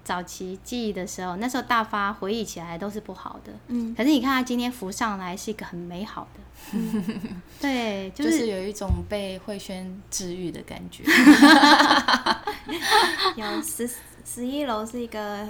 [0.05, 3.93] 早期记忆的时候，那时候大发回忆起来都是不好的，嗯。
[3.97, 6.79] 可是你看他今天浮上来是一个很美好的，
[7.61, 11.03] 对，就就是是有一种被慧轩治愈的感觉。
[13.35, 13.91] 有十
[14.25, 15.47] 十一楼是一个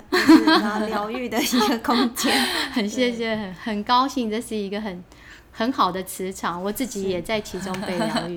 [0.88, 2.32] 疗愈的一个空间。
[2.72, 5.02] 很谢谢，很很高兴，这是一个很
[5.57, 8.37] 很好的磁场，我自己也在其中被疗愈。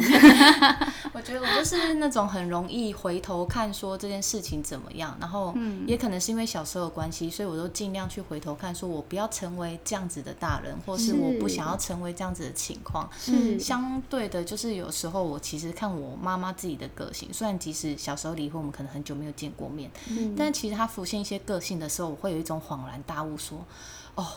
[1.14, 5.52] 我觉得我就是那种很容易回头看说这件事情怎么样，然后
[5.88, 13.10] 也可能是因为小时候的关系，所以我都尽量去回头看，说我不要成为这样子的大人，或是我不想要成为这样子的情况。
[13.20, 19.90] 是相对的，就是有时候我其实看我妈妈自己的个性，虽然即使小时候离婚，我们可能很久没有见过面，
[20.38, 23.66] 但其实她浮现一些个性的时候，我会有一种恍然大悟，说
[24.14, 24.28] ：“哦，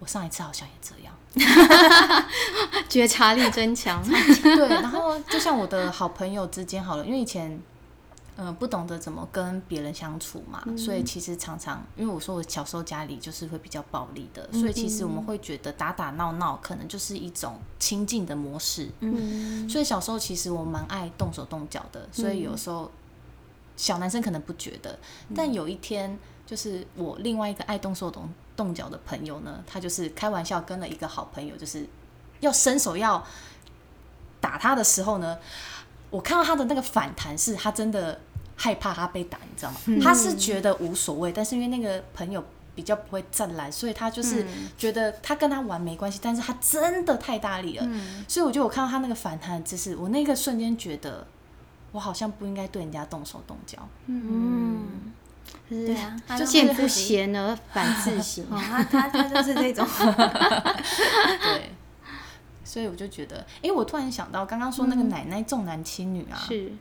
[0.00, 1.14] 我上一次好像也这样。”
[2.88, 4.02] 觉察力增强。
[4.42, 7.60] 对，然后就像我的好朋友之间好了，因为以前。
[8.38, 18.90] 嗯，不懂得怎么跟别人相处嘛，所以其实常常，因为我说我小时候家里就是会比较暴力的，所以其实我们会觉得打打闹闹可能就是一种亲近的模式。
[19.00, 22.90] 嗯所以小时候其实我蛮爱动手动脚的，所以有时候
[23.74, 24.98] 小男生可能不觉得，
[25.34, 31.86] 但有一天就是我另外一个爱动手动动脚的朋友呢，他就是开玩笑跟了一个好朋友，就是
[32.40, 33.24] 要伸手要
[34.40, 35.38] 打他的时候呢，
[36.10, 38.20] 我看到他的那个反弹是他真的
[38.56, 39.78] 害怕他被打，你知道吗？
[40.02, 42.42] 他是觉得无所谓，但是因为那个朋友。
[42.76, 47.88] 比较不会站来，所以他就是觉得他跟他玩没关系，但是他真的太大力了，
[48.28, 51.26] 所以我觉得我看到他那个反弹的姿势，我那个瞬间觉得
[51.92, 53.78] 我好像不应该对人家动手动脚。
[54.04, 55.10] 嗯，
[55.68, 58.44] 对对啊，他就是见不贤而反自 省。
[58.50, 59.86] 哦，他他他就是这种。
[61.42, 61.70] 对，
[62.64, 66.72] 所以我就觉得，哎、我突然想到刚刚说那个奶奶重男轻女啊，是，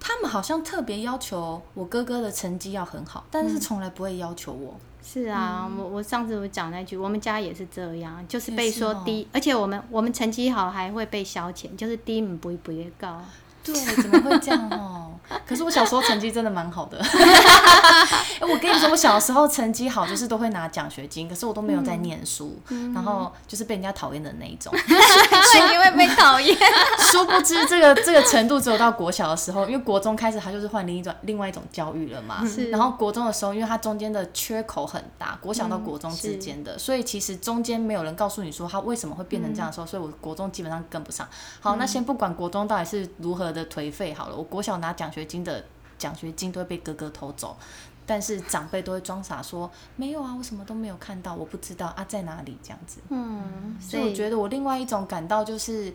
[0.00, 4.78] 他们好像特别要求我哥哥的成绩要很好，但是从来不会要求我。
[5.02, 13.22] 是啊，我我上次我讲那句，我们家也是这样，就是被说低，而且我们我们成绩好还会被消遣，就是低唔不不会高。
[13.64, 15.17] 对，怎么会这样哦？
[15.46, 16.98] 可是我小时候成绩真的蛮好的。
[16.98, 22.58] 哎 我跟你说，我小时候成绩好，就是都会拿奖学金，可是我都没有在念书，
[22.94, 24.72] 然后就是被人家讨厌的那一种。
[24.78, 26.56] 所以你会被讨厌。
[27.12, 32.46] 殊不知这个这个程度只有到国小的时候，因为国中开始他就是换另一种另外一种教育了嘛。
[32.46, 41.26] 是然后国中的时候，因为它中间的缺口很大，国小到国中之间的，所以其实中间没有人告诉你说他为什么会变成这样的时候，所以我国中基本上跟不上。
[41.60, 45.64] 好，那先不管国中到底是如何的颓废好了，我国小拿奖学金的
[45.98, 47.56] 奖学金都会被哥哥偷走。
[48.06, 53.00] 但是长辈都会装傻说没有啊，我什么都没有看到，我不知道啊在哪里这样子。
[53.10, 55.92] 嗯，所以我觉得我另外一种感到就是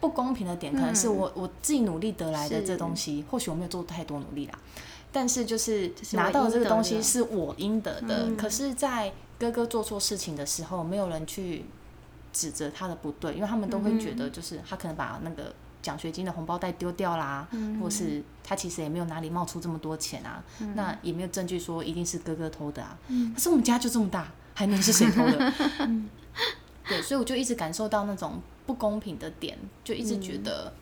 [0.00, 4.58] 不公平的点，可能是我、我自己努力得来的这东西，或许我没有做太多努力啦，
[5.12, 8.28] 但是就是拿到这个东西是我应得的。
[8.28, 11.66] 嗯可是，在哥哥做错事情的时候，没有人去
[12.32, 20.42] 指责他的不对，因为他们都会觉得，就是他可能把那个奖学金的红包袋丢掉啦，嗯或是他其实也没有哪里冒出这么多钱啊，
[20.74, 22.98] 那也没有证据说一定是哥哥偷的啊。
[23.34, 25.52] 可是我们家就这么大，还能是谁偷的？
[26.88, 30.72] 对，所以我就一直感受到那种不公平的点，就一直觉得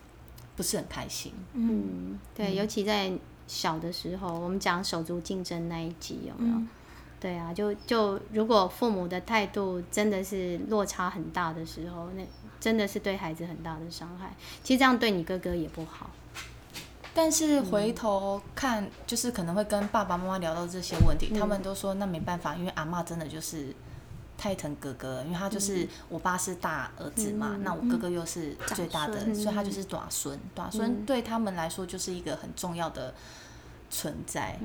[0.54, 1.32] 不是很开心。
[1.54, 3.12] 嗯，对，尤其在
[3.48, 6.62] 小的时候，我们讲手足竞争那一集有没有？
[7.20, 12.22] 对啊，就就如果父母的态度真的是落差很大的时候，那
[12.62, 14.32] 真的是对孩子很大的伤害。
[14.62, 16.10] 其实这样对你哥哥也不好。
[17.12, 23.74] 但是回头看，就是可能会跟爸爸妈妈聊到这些问题，他们都说那没办法，因为阿妈真的就是
[24.38, 33.12] 太疼哥哥，因为他就是、我爸是大儿子嘛，那我哥哥又是最大的，所以他就是短孙，短孙对他们来说就是一个很重要的
[33.90, 34.58] 存在。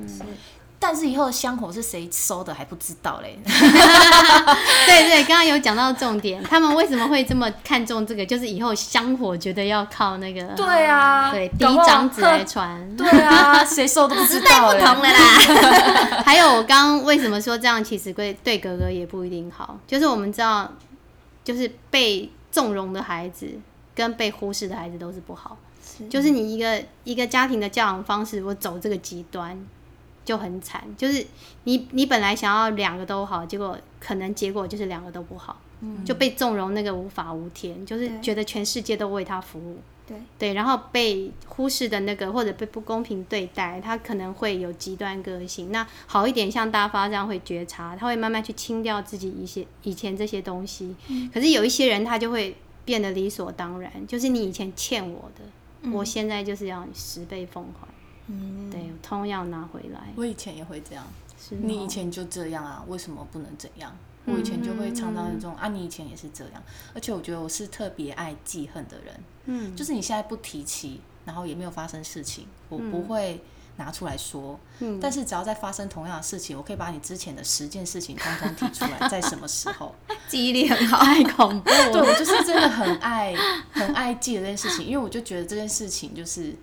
[0.80, 3.40] 但是以后的香火是谁收的还不知道嘞。
[3.46, 8.26] 对对，刚刚有讲到重点，他们为什么会这么看重这个？
[8.26, 12.78] 就是以后香火觉得要靠那个对啊，对嫡长子来传。
[12.96, 14.80] 对啊，谁收都不知时代道嘞。
[14.80, 16.24] 不同了啦。
[16.24, 19.78] 还有我刚刚为什么说这样，其实对对哥哥也不一定好。
[19.88, 20.72] 就是我们知道，
[21.44, 23.48] 就是被纵容的孩子
[23.96, 25.58] 跟被忽视的孩子都是不好。
[26.10, 29.58] 就是你一个一个家庭的教养方式，我走这个极端，
[30.28, 30.84] 就很惨。
[30.98, 31.26] 就是
[31.64, 35.56] 你你本来想要两个都好，结果可能结果就是两个都不好，
[36.04, 39.78] 就被纵容那个无法无天，就是觉得全世界都为他服务。
[40.06, 45.72] 对，对，然后被忽视的那个或者被不公平对待，他可能会有极端个性。
[45.72, 50.94] 那好一点，像大发这样会觉察，他会慢慢去清掉自己一些以前这些东西。
[51.34, 57.88] 可是有一些人，他就会变得理所当然，就是你以前欠我的，我现在就是要你十倍奉还。
[58.28, 60.14] 嗯，对，我同样拿回来。
[60.16, 61.06] 我以前也会这样，
[61.40, 63.96] 是你哦以前就这样啊，为什么不能怎样？
[64.26, 66.62] 我以前就会常常有这种、啊，你以前也是这样，
[66.94, 73.40] 而且我觉得我是特别爱记恨的人，嗯，就是你现在不提起，然后也没有发生事情，我不会
[73.78, 79.96] 拿出来说，嗯但是只要在发生同样的事情，我可以把你之前的十件事情通通提出来，在什么时候？
[80.28, 80.98] 记忆力很好。
[80.98, 82.02] 太恐怖 对。
[82.02, 83.34] 我就是真的很爱
[83.72, 86.54] 很爱记得这件事情，因为我就觉得这件事情就是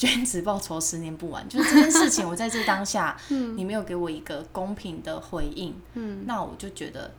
[0.00, 1.46] 君子报仇，十年不晚。
[1.46, 6.24] 就是这件事情，我在这当下， 你没有给我一个公平的回应，嗯。
[6.26, 7.12] 那我就觉得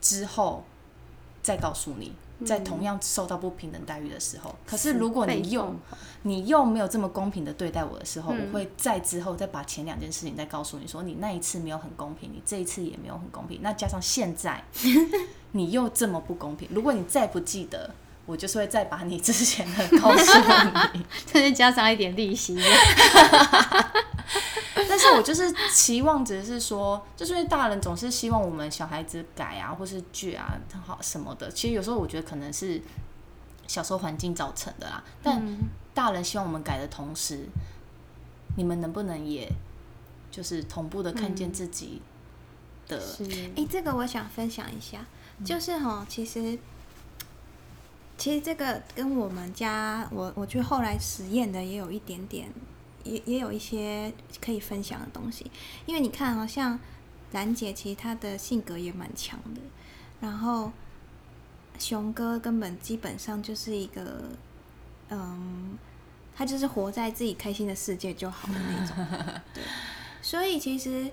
[0.00, 0.64] 之后
[1.44, 2.12] 再告诉你，
[2.44, 5.72] 在同样受到不平等待遇的时候，可是如果你又
[6.22, 8.48] 你又没有这么公平的对待我的时候，嗯。
[8.48, 14.60] 我会在之后再把前两件事情再告诉你说，你那一次没有很公平，你这一次也没有很公平，那加上现在
[15.52, 17.94] 你又这么不公平，如果你再不记得，
[18.26, 20.38] 我就是会再把你之前的告诉
[20.92, 21.04] 你。
[21.32, 22.58] 甚至加上一点利息。
[24.88, 31.50] 但是我就是期望值是说，就是因为大人总是希望我们小孩子改啊，或是倔啊，好什么的。
[31.50, 32.80] 其实有时候我觉得可能是
[33.66, 35.02] 小时候环境造成的啦。
[35.22, 35.42] 但
[35.92, 37.46] 大人希望我们改的同时，
[38.56, 39.50] 你们能不能也
[40.30, 42.00] 就是同步的看见自己
[42.88, 42.98] 的？
[43.00, 43.24] 是，
[43.56, 45.04] 哎、这个我想分享一下，
[45.44, 46.58] 就是哈，其实
[48.18, 52.50] 其实这个跟我们家我我去后来实验的也有一点点，
[53.04, 55.50] 也也有一些可以分享的东西。
[55.86, 56.78] 因为你看好像
[57.32, 59.60] 兰姐其实她的性格也蛮强的，
[60.20, 60.72] 然后
[61.78, 64.24] 熊哥根本基本上就是一个，
[65.10, 65.76] 嗯，
[66.34, 68.96] 他就是活在自己开心的世界就好的那种，
[69.52, 69.62] 对，
[70.22, 71.10] 所以其实。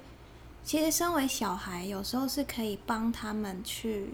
[0.65, 4.11] 其实，身为小孩，有时候是可以帮他们去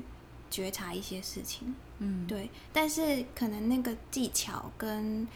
[0.49, 2.49] 觉察一些事情，嗯，对。
[2.73, 5.27] 但是，可能那个技巧跟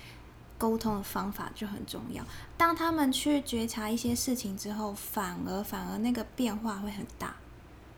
[0.58, 2.24] 沟通的方法就很重要。
[2.58, 7.36] 当他们去觉察一些事情之后，反而反而那个变化会很大，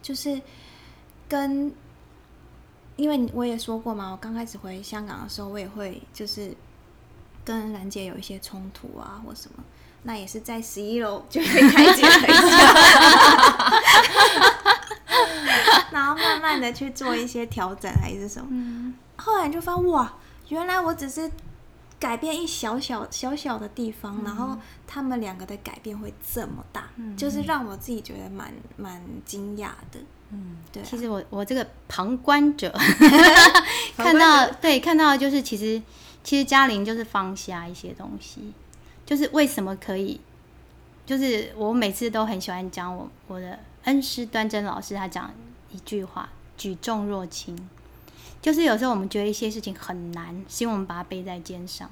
[0.02, 0.42] 就是
[1.30, 1.74] 跟，
[2.96, 6.56] 因为我也说过嘛，我刚开始回香港的时候，我也会就是
[7.44, 9.64] 跟兰姐有一些冲突啊，或什么。
[10.08, 12.74] 那也是在十一楼就会开解了一下，
[15.90, 18.48] 然后慢慢的去做一些调整还是什么。
[18.52, 20.14] 嗯，后来就发现哇，
[20.50, 21.30] 原来我只是
[22.00, 30.00] 改变一小小小小的地方，然后他们两个的改变会这么大，就是让我自己觉得蛮蛮惊讶的。
[30.32, 32.74] 嗯，对啊、其实我我这个旁观者
[33.96, 35.82] 看到对看到就是其实
[36.24, 38.52] 其实嘉玲就是放下一些东西，
[39.06, 40.20] 就是为什么可以，
[41.06, 45.32] 就是我每次都很喜欢讲我我的恩师端真老师他讲
[45.72, 46.28] 一句话：
[46.58, 47.58] 举重若轻。
[48.42, 51.90] 就是有时候我们觉得一些事情很难，是因为我们把它背在肩上，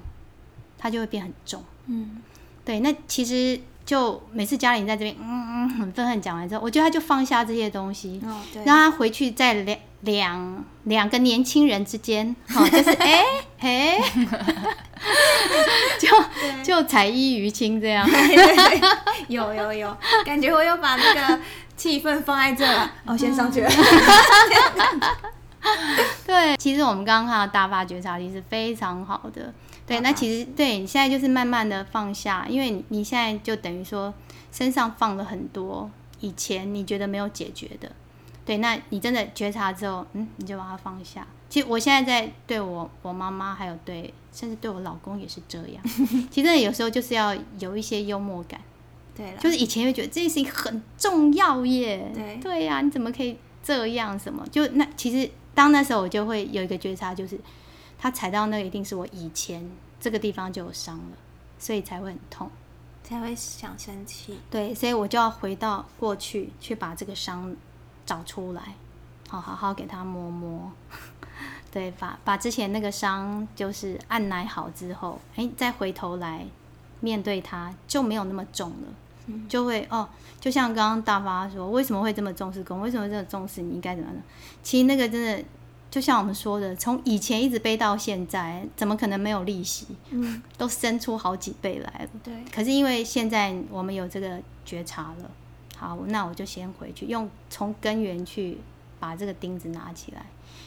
[0.78, 1.64] 它就会变很重。
[1.88, 2.22] 嗯
[2.64, 8.22] 对，那其实就每次嘉玲在这边，嗯嗯，很愤恨讲完之后，我觉得他就放下这些东西，
[8.64, 13.24] 让他回去在两两两个年轻人之间，好、就是 哎
[13.60, 14.00] 哎，
[16.00, 18.08] 就就才衣娱亲这样。
[19.28, 21.40] 有有有，感觉我又把那个
[21.84, 22.90] 气氛放在这了。
[23.06, 23.70] 哦，先上去了。
[26.26, 29.54] 对，其实我们刚刚看到大发觉察力是非常好的。
[29.86, 34.14] 对，那其实对你现在就是慢慢的放下，因为你你现在就等于说
[34.50, 37.92] 身上放了很多以前你觉得没有解决的。
[38.46, 41.28] 对，那你真的觉察之后，嗯，你就把它放下。
[41.50, 45.84] 其实我现在在对我我妈妈，还有对甚至对我老公也是这样。
[46.32, 48.62] 其实有时候就是要有一些幽默感，
[49.16, 54.18] 对了，就是以前会觉得这件事情很重要耶，对对呀、你怎么可以这样？
[54.18, 54.46] 什么？
[54.52, 57.40] 就那其实当那时候我就会有一个觉察，就是
[57.98, 61.18] 他踩到那个一定是我以前这个地方就有伤了，
[61.60, 62.50] 所以才会很痛。
[63.04, 64.40] 才会想生气。
[64.50, 67.54] 对，所以我就要回到过去，去把这个伤
[68.06, 68.76] 找出来，
[69.28, 70.72] 好好好给他摸摸。
[71.70, 76.46] 对，把把之前那个伤就是按奶好之后，哎，再回头来
[77.02, 78.88] 面对它，就没有那么重了。
[79.48, 80.08] 就会哦，
[80.40, 82.82] 就像刚刚大发说，为什么会这么重视公？
[82.82, 83.76] 为什么这么重视你？
[83.76, 84.22] 应该怎么呢？
[84.62, 85.44] 其实那个真的，
[85.90, 89.88] 就像我们说的，从以前一直背到现在，怎么可能没有利息？
[90.10, 92.10] 嗯，都生出好几倍来了。
[92.24, 95.32] 对，可是因为现在我们有这个觉察了，
[95.78, 98.58] 好，那我就先回去，用从根源去
[99.00, 100.26] 把这个钉子拿起来。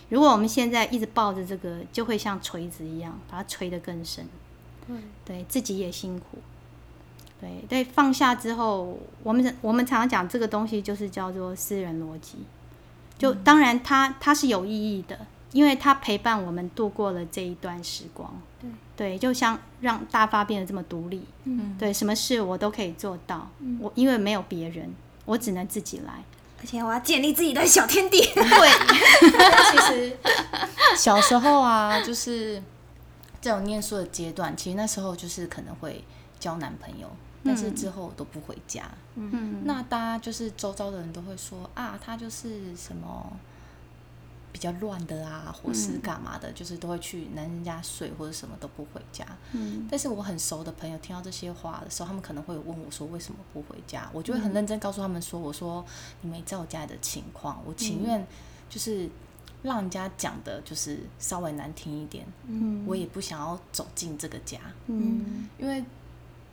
[0.09, 4.25] 如果我们现在一直抱着这个，就会像锤子一样，把它锤得更深。
[4.87, 6.39] 对，对自己也辛苦。
[7.69, 12.39] 对对，放下之后，我们我们常常讲这个东西就是叫做私人逻辑。
[13.19, 15.19] 就当然它它是有意义的，
[15.53, 18.31] 因为它陪伴我们度过了这一段时光。
[18.61, 21.25] 对对，就像让大发变得这么独立。
[21.45, 23.49] 嗯，对，什么事我都可以做到。
[23.81, 24.95] 我因为没有别人，
[25.25, 26.23] 我只能自己来。
[26.59, 28.21] 而且我要建立自己的小天地。
[28.33, 30.17] 对，其实
[30.97, 32.63] 小时候啊，就是
[33.41, 36.03] 这种念书的阶段，其实那时候就是可能会
[36.41, 37.09] 交男朋友，
[37.47, 38.91] 但是之后我都不回家。
[39.15, 43.33] 嗯，那大家就是周遭的人都会说啊，他就是什么
[44.53, 49.25] 比较乱的啊，或是干嘛的，就是都会去男人家睡或者什么都不回家。
[49.53, 49.87] 嗯。
[49.91, 55.85] 但是我很熟的朋友听到这些话的时候，他们可能会问我说为什么不回家，我就会很认真告诉他们说，我说
[56.23, 58.27] 你没在我家里的情况，我情愿
[58.71, 59.09] 就是
[59.63, 62.85] 让人家讲的就是稍微难听一点，嗯。
[62.87, 65.49] 我也不想要走进这个家，嗯。
[65.59, 65.85] 因为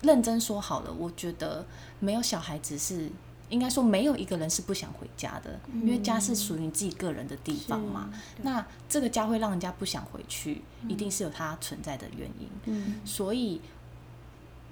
[0.04, 1.66] 认真说好了，我觉得
[2.00, 3.10] 没有小孩子是。
[3.50, 8.10] 应该说，没有一个人是不想回家的，因为家是属于你自己个人的地方嘛。
[8.42, 12.50] 那这个家会让人家不想回去，一定是有它存在的原因。
[12.66, 13.62] 嗯，所以，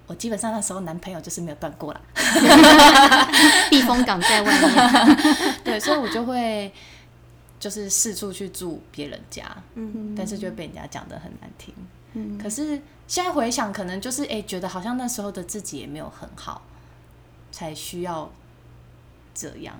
[0.08, 2.02] 我基本上那时候男朋友就是没有断过啦。
[3.70, 5.18] 避风港在外面。
[5.64, 6.74] 对，所以我就会
[7.60, 11.72] 就是四处去住别人家，嗯，但是就被人家讲的很难听。
[12.14, 12.82] 嗯可是
[13.12, 16.62] 现在回想，可能就是哎、觉得好像那时候的自己也没有很好，
[17.52, 18.32] 才需要
[19.34, 19.76] 这样。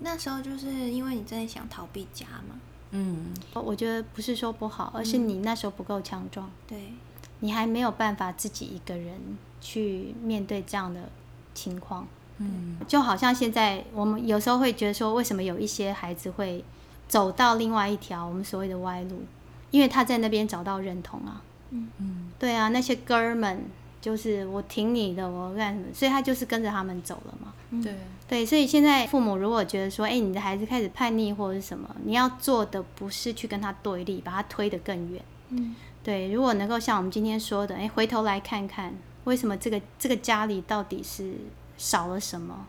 [0.00, 2.60] 那时候就是因为你真的想逃避家嘛。
[2.90, 6.92] 嗯，我觉得不是说不好，而是你那时候不够强壮，对，
[7.38, 11.08] 你还没有办法自己一个人去面对这样的
[11.54, 12.04] 情况。
[12.38, 16.64] 嗯，就好像现在我们有时候会觉得说，为什么有一些孩子会
[17.06, 19.22] 走到另外一条我们所谓的歪路？
[19.70, 21.40] 因为他在那边找到认同啊。
[21.74, 23.64] 嗯嗯，对啊，那些哥儿们
[24.00, 25.86] 就是我挺你的，我干什么？
[25.94, 27.54] 所以他就是跟着他们走了嘛。
[27.80, 27.94] 对，
[28.26, 35.22] 对，所以现在父母如果觉得说，哎、你的孩子开始叛逆或者是什么，你要做的不是去跟他对立，把他推得更远。
[35.50, 41.34] 嗯，对，如果能够像我们今天说的，哎、回头来看看，为什么这个这个家里到底是
[41.78, 42.66] 少了什么，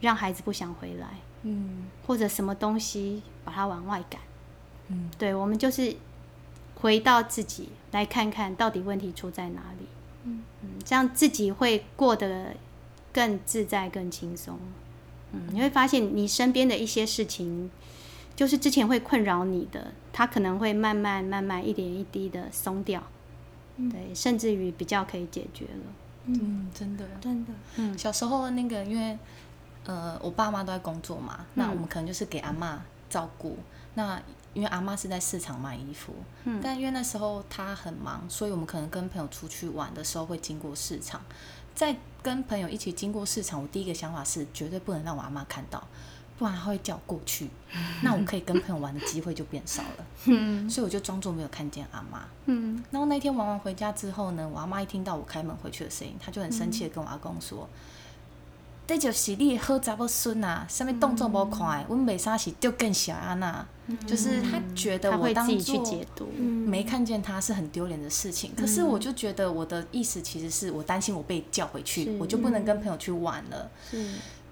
[0.00, 1.06] 让孩子不想回来，
[1.44, 4.20] 嗯或者什么东西把他往外赶。
[4.88, 5.96] 嗯，对，我们就是
[6.80, 9.86] 回到自己来看看到底问题出在哪里。
[10.24, 10.42] 嗯
[10.84, 12.54] 这样自己会过得
[13.12, 14.58] 更自在、更轻松。
[15.32, 17.70] 嗯，你会发现你身边的一些事情，
[18.34, 23.02] 就是之前会困扰你的，它可能会慢慢、慢慢、一点一滴的松掉。
[23.76, 25.92] 嗯对，甚至于比较可以解决了。
[26.26, 27.04] 嗯，真的。
[27.20, 29.18] 真的，嗯小时候那个，因为
[29.84, 33.56] 呃，我爸妈都在工作嘛，那我们可能就是给阿妈照顾。
[33.94, 34.20] 那
[34.58, 36.12] 因为阿妈是在市场卖衣服，
[36.44, 41.20] 嗯但因为那时候她很忙，所以我们可能跟朋友出去玩的时候会经过市场。
[41.76, 45.80] 在跟朋友一起经过市场，我第一个想法是绝对不能让我阿妈看到，
[46.36, 47.48] 不然她会叫我过去，
[48.02, 50.06] 那我可以跟朋友玩的机会就变少了。
[50.26, 52.26] 嗯所以我就装作没有看见阿妈。
[52.46, 57.68] 嗯然后那天玩完回家之后呢，我阿妈一听到我开门回去的声音，她就很生气的跟我阿公说
[58.88, 63.64] ：“这就是你的好查某孙啊，什么动作无快，阮袂啥是丢更小安那。”
[64.06, 65.86] 就是她觉得我当做
[66.66, 68.52] 没看见他是很丢脸的事情。
[68.56, 73.70] 可是我就觉得我的意思其实是我担心我被叫回去，我就不能跟朋友去玩了。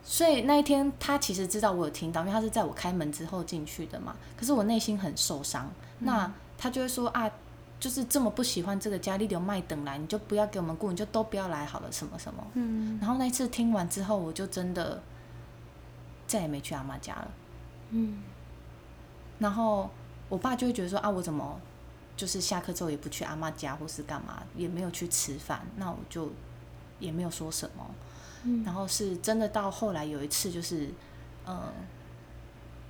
[0.05, 4.15] 所以那一天他其实知道我有听到，因为他是在我开门之后进去的嘛。
[4.39, 5.71] 可是我内心很受伤，
[6.01, 7.31] 那他就会说啊，
[7.79, 12.47] 就是这么不喜欢这个家，你留麦等来，你就不要给我们顾，你就都不要来好了，什么什么。
[12.55, 15.03] 嗯然后那一次听完之后，我就真的
[16.27, 17.31] 再也没去阿妈家了。
[17.91, 18.23] 嗯
[19.39, 19.91] 然后
[20.29, 21.61] 我爸就会觉得说啊，我怎么
[22.17, 26.31] 就是下课之后也不去阿妈家或是干嘛，也没有去吃饭，那我就
[26.99, 27.87] 也没有说什么。
[28.45, 30.89] 嗯然后是真的到后来有一次，就是
[31.45, 31.73] 呃，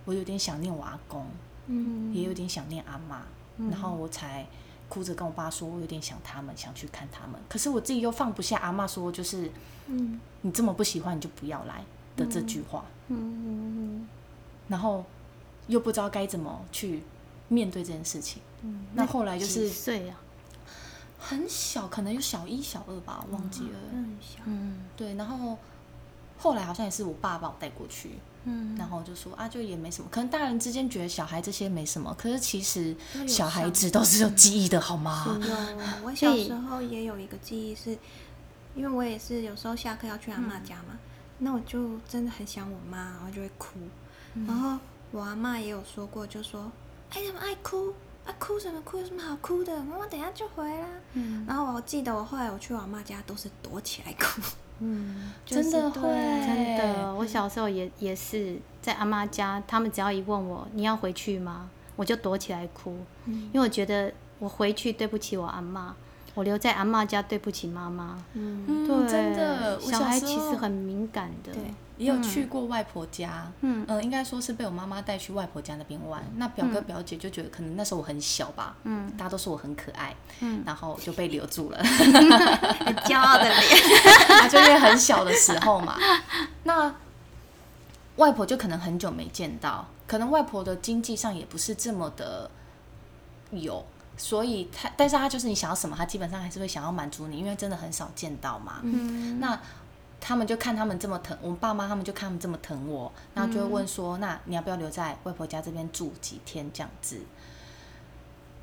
[0.05, 1.26] 我有点想念我阿公，
[1.66, 3.22] 嗯也有点想念阿妈，
[3.70, 4.47] 然后我才
[4.89, 7.41] 哭着跟我爸说，我有点想他们，想去看他们。
[7.49, 9.51] 可是我自己又放不下阿妈说，就是
[9.87, 11.84] 嗯你这么不喜欢，你就不要来
[12.16, 12.84] 的这句话。
[13.09, 14.07] 嗯
[14.68, 15.05] 然后
[15.68, 17.03] 又不知道该怎么去
[17.49, 18.43] 面对这件事情。
[18.62, 20.18] 嗯，那后来就是几岁啊？
[21.18, 23.78] 很小，可能有小一、小二吧，忘记了。
[23.93, 24.80] 很小，嗯。
[24.97, 25.57] 对，然后
[26.39, 28.18] 后来好像也是我爸把我带过去，
[28.49, 30.09] 嗯然后就说啊，就也没什么。
[30.11, 35.27] 可能大人之间觉得小孩这些没什么，可是其实小孩子都是有记忆的，好吗？
[35.41, 35.57] 有，
[36.07, 37.91] 我小时候也有一个记忆是，
[38.75, 40.97] 因为我也是有时候下课要去阿妈家嘛，
[41.39, 43.79] 那我就真的很想我妈，然后就会哭。
[44.47, 44.79] 然后
[45.11, 46.71] 我阿妈也有说过，就说
[47.11, 47.93] ：“哎，怎么爱哭？
[48.27, 48.99] 啊，哭什么哭？
[48.99, 49.83] 有什么好哭的？
[49.83, 50.87] 妈妈等下就回啦。
[51.15, 54.43] 嗯然后我记得我后来我去我阿妈家都是躲起来哭，
[54.81, 55.33] 嗯。
[55.45, 65.95] 就是真的会真的，我小时候也也是在阿妈家，他们只要一问我你要回去吗，我就躲起来哭，因为我觉得我回去对不起我阿妈，
[66.35, 68.22] 我留在阿妈家对不起妈妈。
[68.35, 71.53] 嗯，嗯，对，真的，小孩其实很敏感的。
[71.53, 71.62] 对，
[71.97, 76.23] 也有去过外婆家，嗯嗯、应该说是被我妈妈带去外婆家那边玩。
[76.37, 81.79] 那表哥表姐就觉得可能那时候我很小吧，嗯大家都说我很可爱，嗯然后就被留住了。
[81.83, 83.61] 很骄傲的脸。
[84.41, 85.97] 啊，就因为很小的时候嘛。
[86.65, 86.95] 那
[88.17, 92.51] 外婆就可能很久没见到，可能外婆的经济上也不是这么的
[93.51, 93.85] 有，
[94.17, 98.81] 所以他，但是他就是你想要什么，他基本上还是会想要满足你，因为真的很少见到嘛。
[98.83, 99.59] 嗯那
[100.21, 107.21] 他们就看他们这么疼，我们爸妈他们就看他们这么疼我，然后就会问说，那你要不要留在外婆家这边住几天这样子？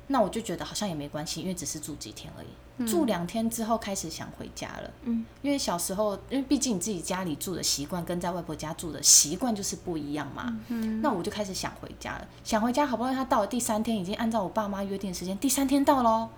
[0.08, 2.48] 那我就觉得好像也没关系，因为只是住几天而已。
[2.86, 10.60] 住两天之后开始想回家了，嗯，因为小时候，因为毕竟你自己家里住的习惯跟在外婆家住的习惯就是不一样嘛。
[10.68, 16.28] 嗯那我就开始想回家了，想回家，好不容易他到了第三天，已经按照我爸妈约定的时间，第三天到喽，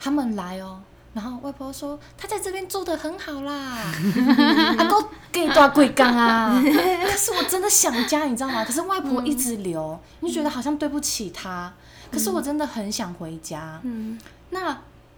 [0.00, 0.80] 他们来哦。
[1.14, 3.92] 然后外婆说他在这边住的很好啦，
[4.76, 6.60] 阿公给你多贵缸啊。
[6.60, 8.64] 可是我真的想家，你知道吗？
[8.64, 11.72] 可是外婆一直留，你就觉得好像对不起她。
[12.10, 13.80] 可是我真的很想回家。
[13.84, 14.18] 嗯
[14.50, 14.76] 那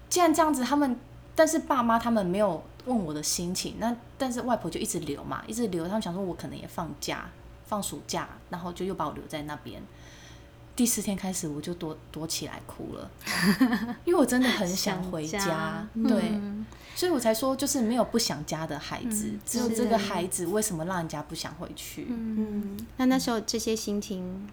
[0.09, 0.99] 既然这样子，他们
[1.35, 5.85] 但是爸妈他们没有问我的心情，那但是外婆就一直留嘛，一直留。
[5.87, 7.29] 他们想说我可能也放假，
[7.67, 9.83] 放暑假，然后就又把我留在那边。
[10.77, 13.11] 第四天开始，我就躲躲起来哭了，
[14.05, 22.07] 因为我真的很想回家，家对，嗯所以我才说就是没有不想家的孩子，嗯只有这个孩子为什么让人家不想回去？
[22.11, 24.47] 嗯，嗯，那那时候这些心情，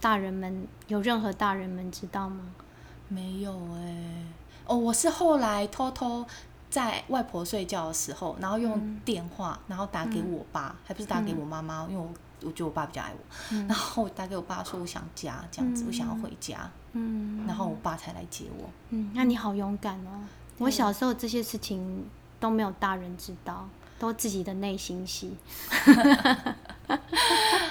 [0.00, 2.44] 大人们有任何大人们知道吗？
[3.08, 4.24] 没有哎、
[4.66, 6.24] 哦，我是后来偷偷
[6.70, 12.10] 在外婆睡觉的时候，然后用电话，然后打给我爸，还不是打给我妈妈，因为我
[12.44, 18.68] 我觉得我爸比较爱我，然后我打给我爸说我想家，这样子，我想要回家，嗯然后我爸才来接我。
[18.90, 20.20] 嗯，那你好勇敢哦！
[20.58, 22.04] 我小时候这些事情
[22.38, 23.68] 都没有大人知道，
[23.98, 25.36] 都自己的内心戏。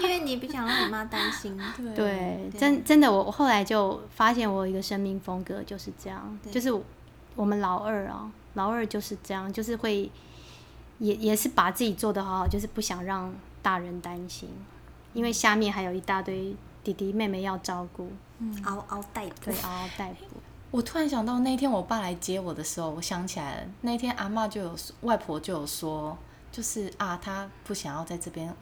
[0.02, 1.56] 因为你不想让你妈担心。
[1.78, 6.84] 对，对真真的，我我后来就发现我有一个生命风格就是这样，就是我
[7.36, 10.10] 我们老二啊，老二就是这样，就是会
[10.98, 13.32] 也也是把自己做得好好，就是不想让
[13.62, 14.50] 大人担心，
[15.14, 18.12] 因为下面还有一大堆弟弟妹妹要照顾，
[18.64, 19.34] 嗷嗷待哺。
[19.46, 20.38] 对，，嗷嗷待哺。
[20.72, 26.18] 我突然想到那天我爸来接我的时候，我想起来了，那天阿妈就有外婆就有说，
[26.52, 28.54] 就是啊，她不想要在这边，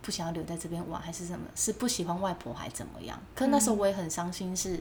[0.00, 3.20] 不想要留在这边玩，还是什么，是不喜欢外婆还怎么样？
[3.34, 4.80] 可那时候我也很伤心是，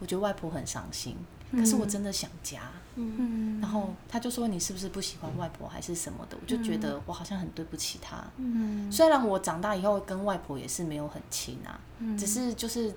[0.00, 1.16] 我觉得外婆很伤心，
[1.52, 2.60] 可是我真的想家。
[2.96, 6.36] 嗯然后他就说你是不是不喜欢外婆还是什么的？
[6.40, 8.24] 我就觉得我好像很对不起他。
[8.36, 12.94] 嗯虽然我长大以后跟外婆也是没有很亲啊，嗯只是就是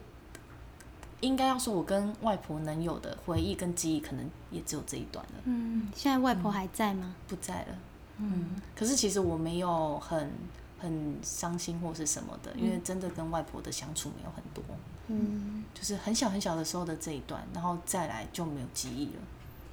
[1.22, 7.16] 应该要说，我跟外婆能有的回忆跟记忆，可能也只有这一段了，嗯，现在外婆还在吗？
[7.28, 7.80] 不在了。
[8.20, 10.32] 嗯，可是其实我没有很
[10.78, 14.64] 很伤心或是什么的，因为真的跟外婆的相处没有很多，
[15.08, 15.64] 嗯。
[15.74, 19.22] 就是很小很小的时候的这一段，然后再来就没有记忆了。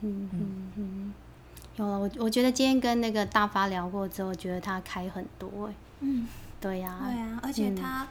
[0.03, 1.15] 嗯嗯嗯，
[1.77, 5.75] 有了，我我觉得今天跟那个大发聊过之后，觉得他开很多哎。
[6.01, 6.27] 嗯，
[6.61, 7.77] 对呀、对啊，而且嗯。
[7.77, 8.07] 他，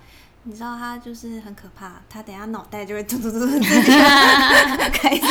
[0.46, 3.92] 你知道他就是很可怕，他等下脑袋就会突突突突自己
[4.92, 5.22] 开始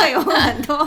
[0.00, 0.86] 会有很多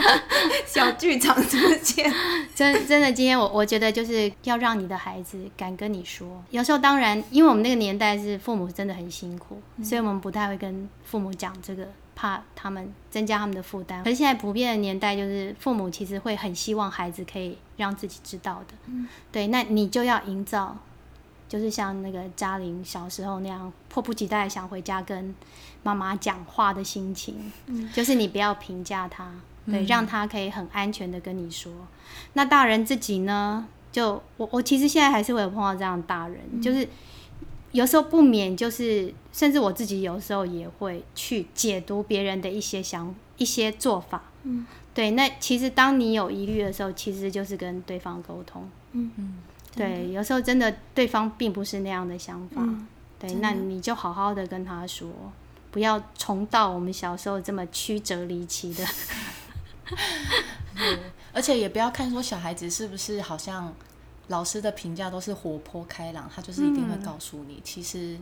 [0.66, 2.10] 小剧场出现。
[2.56, 6.42] 真真的，今天我我觉得就是要让你的孩子敢跟你说。
[6.52, 14.02] 有时候当然，因为我们那个年代是父母真的很辛苦，所以我们不太会跟父母讲这个，怕他们增加他们的负担。
[14.06, 18.74] 可是现在普遍的年代，就是父母其实会很希望孩子可以让自己知道的。
[19.34, 20.78] 对，那你就要营造，
[21.48, 25.34] 就是像那个嘉玲小时候那样，迫不及待想回家跟
[25.84, 27.52] 妈妈讲话的心情。
[27.94, 29.32] 就是你不要评价他，
[29.66, 31.72] 对，让他可以很安全的跟你说。
[32.34, 33.68] 那大人自己呢？
[33.92, 36.86] 就我我其实现在还是会有碰到这样的大人，就是
[37.72, 44.24] 有时候不免就是，甚至我自己有时候也会去解读别人的一些想一些做法。
[44.44, 48.70] 嗯，对，那其实当你有疑虑的时候，其实就是跟对方沟通。
[48.92, 49.38] 嗯嗯，
[49.76, 52.62] 对，有时候真的对方并不是那样的想法。
[52.62, 55.10] 嗯对，那你就好好的跟他说，
[55.72, 58.86] 不要重蹈我们小时候这么曲折离奇的。
[60.76, 61.00] 对，
[61.32, 63.74] 而且也不要看说小孩子是不是好像
[64.28, 68.18] 老师的评价都是活泼开朗，他就是一定会告诉你，其实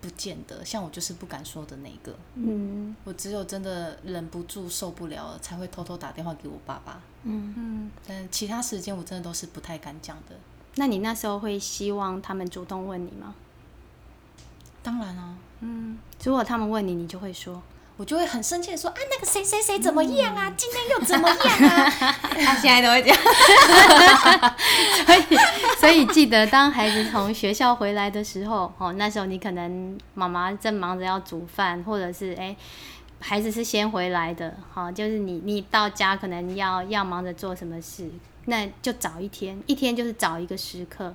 [0.00, 0.64] 不见得。
[0.64, 7.00] 像我就是不敢说的那个，嗯我只有真的忍不住受不了了，才会偷偷打电话给我爸爸。
[7.22, 10.34] 嗯，嗯，但其他时间我真的都是不太敢讲的。
[10.76, 13.34] 那你那时候会希望他们主动问你吗？
[14.82, 17.62] 当然啊，嗯，如果他们问你，你就会说，
[17.96, 21.38] 我就会很生气的说啊，那个谁谁谁怎么样啊，今天又怎么样
[21.70, 21.90] 啊？
[22.44, 23.18] 他现在都会这样。
[25.06, 25.38] 所以
[25.78, 32.56] 所以记得当孩子从学校回来的时候，哦，那时候你可能妈妈正忙着要煮饭，或者是哎。
[33.20, 38.06] 孩子是先回来的，好，就是你你到家可能要要忙着做什么事，
[38.46, 41.14] 那就早一天，一天就是早一个时刻，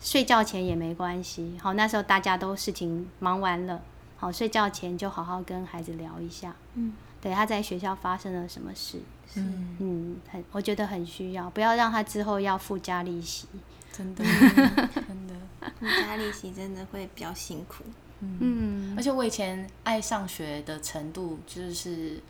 [0.00, 3.82] 睡觉前也没关系，好，那时候大家都事情忙完了，
[4.16, 9.00] 好，睡觉前就好好跟孩子聊一下，嗯，对，他在学校发生了什么事，
[9.36, 13.46] 嗯，嗯，很我觉得很需要，不要让他之后要附加利息，
[13.92, 14.22] 真的，
[14.94, 15.34] 真的。
[15.80, 17.82] 附加利息真的会比较辛苦。
[18.20, 22.20] 嗯而且我以前爱上学的程度，就是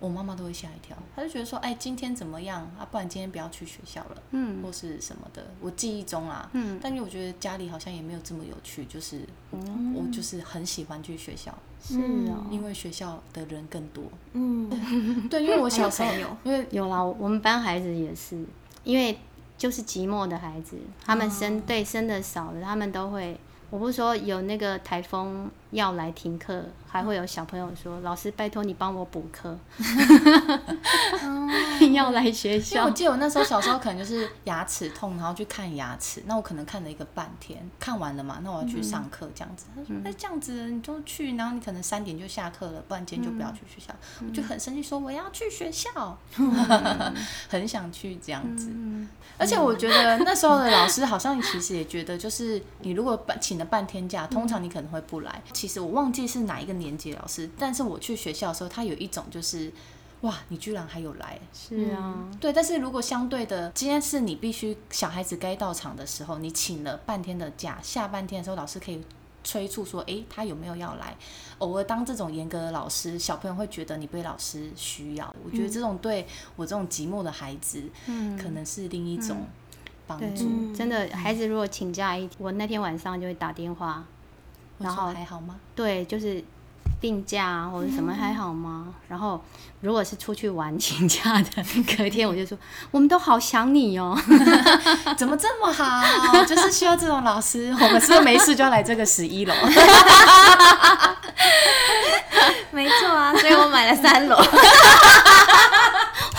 [0.00, 2.88] 我妈妈都会吓一跳，她就觉得说，哎，今天怎么样啊？
[2.90, 5.46] 不然今天不要去学校了，嗯或是什么的。
[5.60, 9.20] 我记忆中啊，嗯，但因为我觉得家里好像也没有这么有趣，就是
[9.52, 11.98] 嗯我就是很喜欢去学校，是
[12.30, 14.02] 哦，因为学校的人更多。
[14.32, 14.68] 嗯，
[15.28, 18.42] 对，因为我小时候有因为有啦，我们班孩子也是，
[18.82, 19.18] 因为
[19.58, 23.38] 就是寂寞的孩子，他们生、对生的少的，他们都会。
[23.68, 29.56] 我不是说有那个台风要来停课，还会有小朋友说：“老师，拜托你帮我补课，
[31.92, 32.90] 要来学因为我。
[32.90, 39.66] 记得我那时候小时候可能就是牙齿痛，然后去看牙齿，那我可能看了一个半天，看完了嘛，那我要去上课这样子。
[39.74, 43.94] 他说：“那、这样子你就去，然后你可能三点就下课了，不然今天就不要去学校。
[44.26, 46.18] 我就很生气，说我要去学校，
[47.48, 48.70] 很想去这样子。
[48.74, 49.08] 嗯
[49.38, 55.42] 而且我觉得那时候的老师好像其实也觉得，就是你如果请了半天假，通常你可能会不来。
[55.60, 59.70] 其实我忘记是哪一个年级老师，但是我去学校的时候，他有一种就是，
[60.22, 61.38] 哇，你居然还有来。
[61.52, 69.04] 是啊，对，但是如果相对的，今天是你必须小孩子该到场的时候，你请了半天的假，下半天的时候，老师可以
[69.44, 71.14] 催促说，诶，他有没有要来？
[71.58, 75.36] 偶尔当这种严格的老师，小朋友会觉得你被老师需要。
[75.44, 79.46] 我觉得这种对我这种寂寞的孩子，嗯，可能是另一种
[80.06, 84.02] 帮助。，嗯真的，孩子如果请假一，我那天晚上就会打电话，
[84.80, 85.54] 然后还好吗？
[85.74, 86.42] 对，就是
[87.00, 88.86] 病假啊或者什么还好吗？
[89.08, 89.42] 然后
[89.80, 91.62] 如果是出去玩 请假的，
[91.96, 92.58] 隔天我就说
[92.90, 94.18] 我们都好想你哦。
[95.16, 96.44] 怎么这么好？
[96.44, 97.70] 就是需要这种老师。
[97.72, 99.54] 我们是不是没事就要来这个十一楼？
[102.72, 104.36] 没错啊，所以我买了三楼。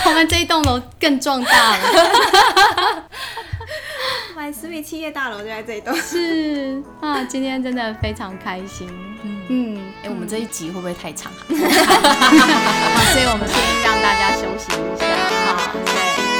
[0.06, 3.04] 我们这一栋楼更壮大了。
[4.50, 8.88] 思密企业大楼就在这一栋，是啊，今天真的非常开心。
[9.50, 11.30] 嗯，哎，我们这一集会不会太长？
[11.44, 11.58] 所
[13.20, 15.06] 以，我们先让大家休息一下，
[15.46, 16.31] 好，对。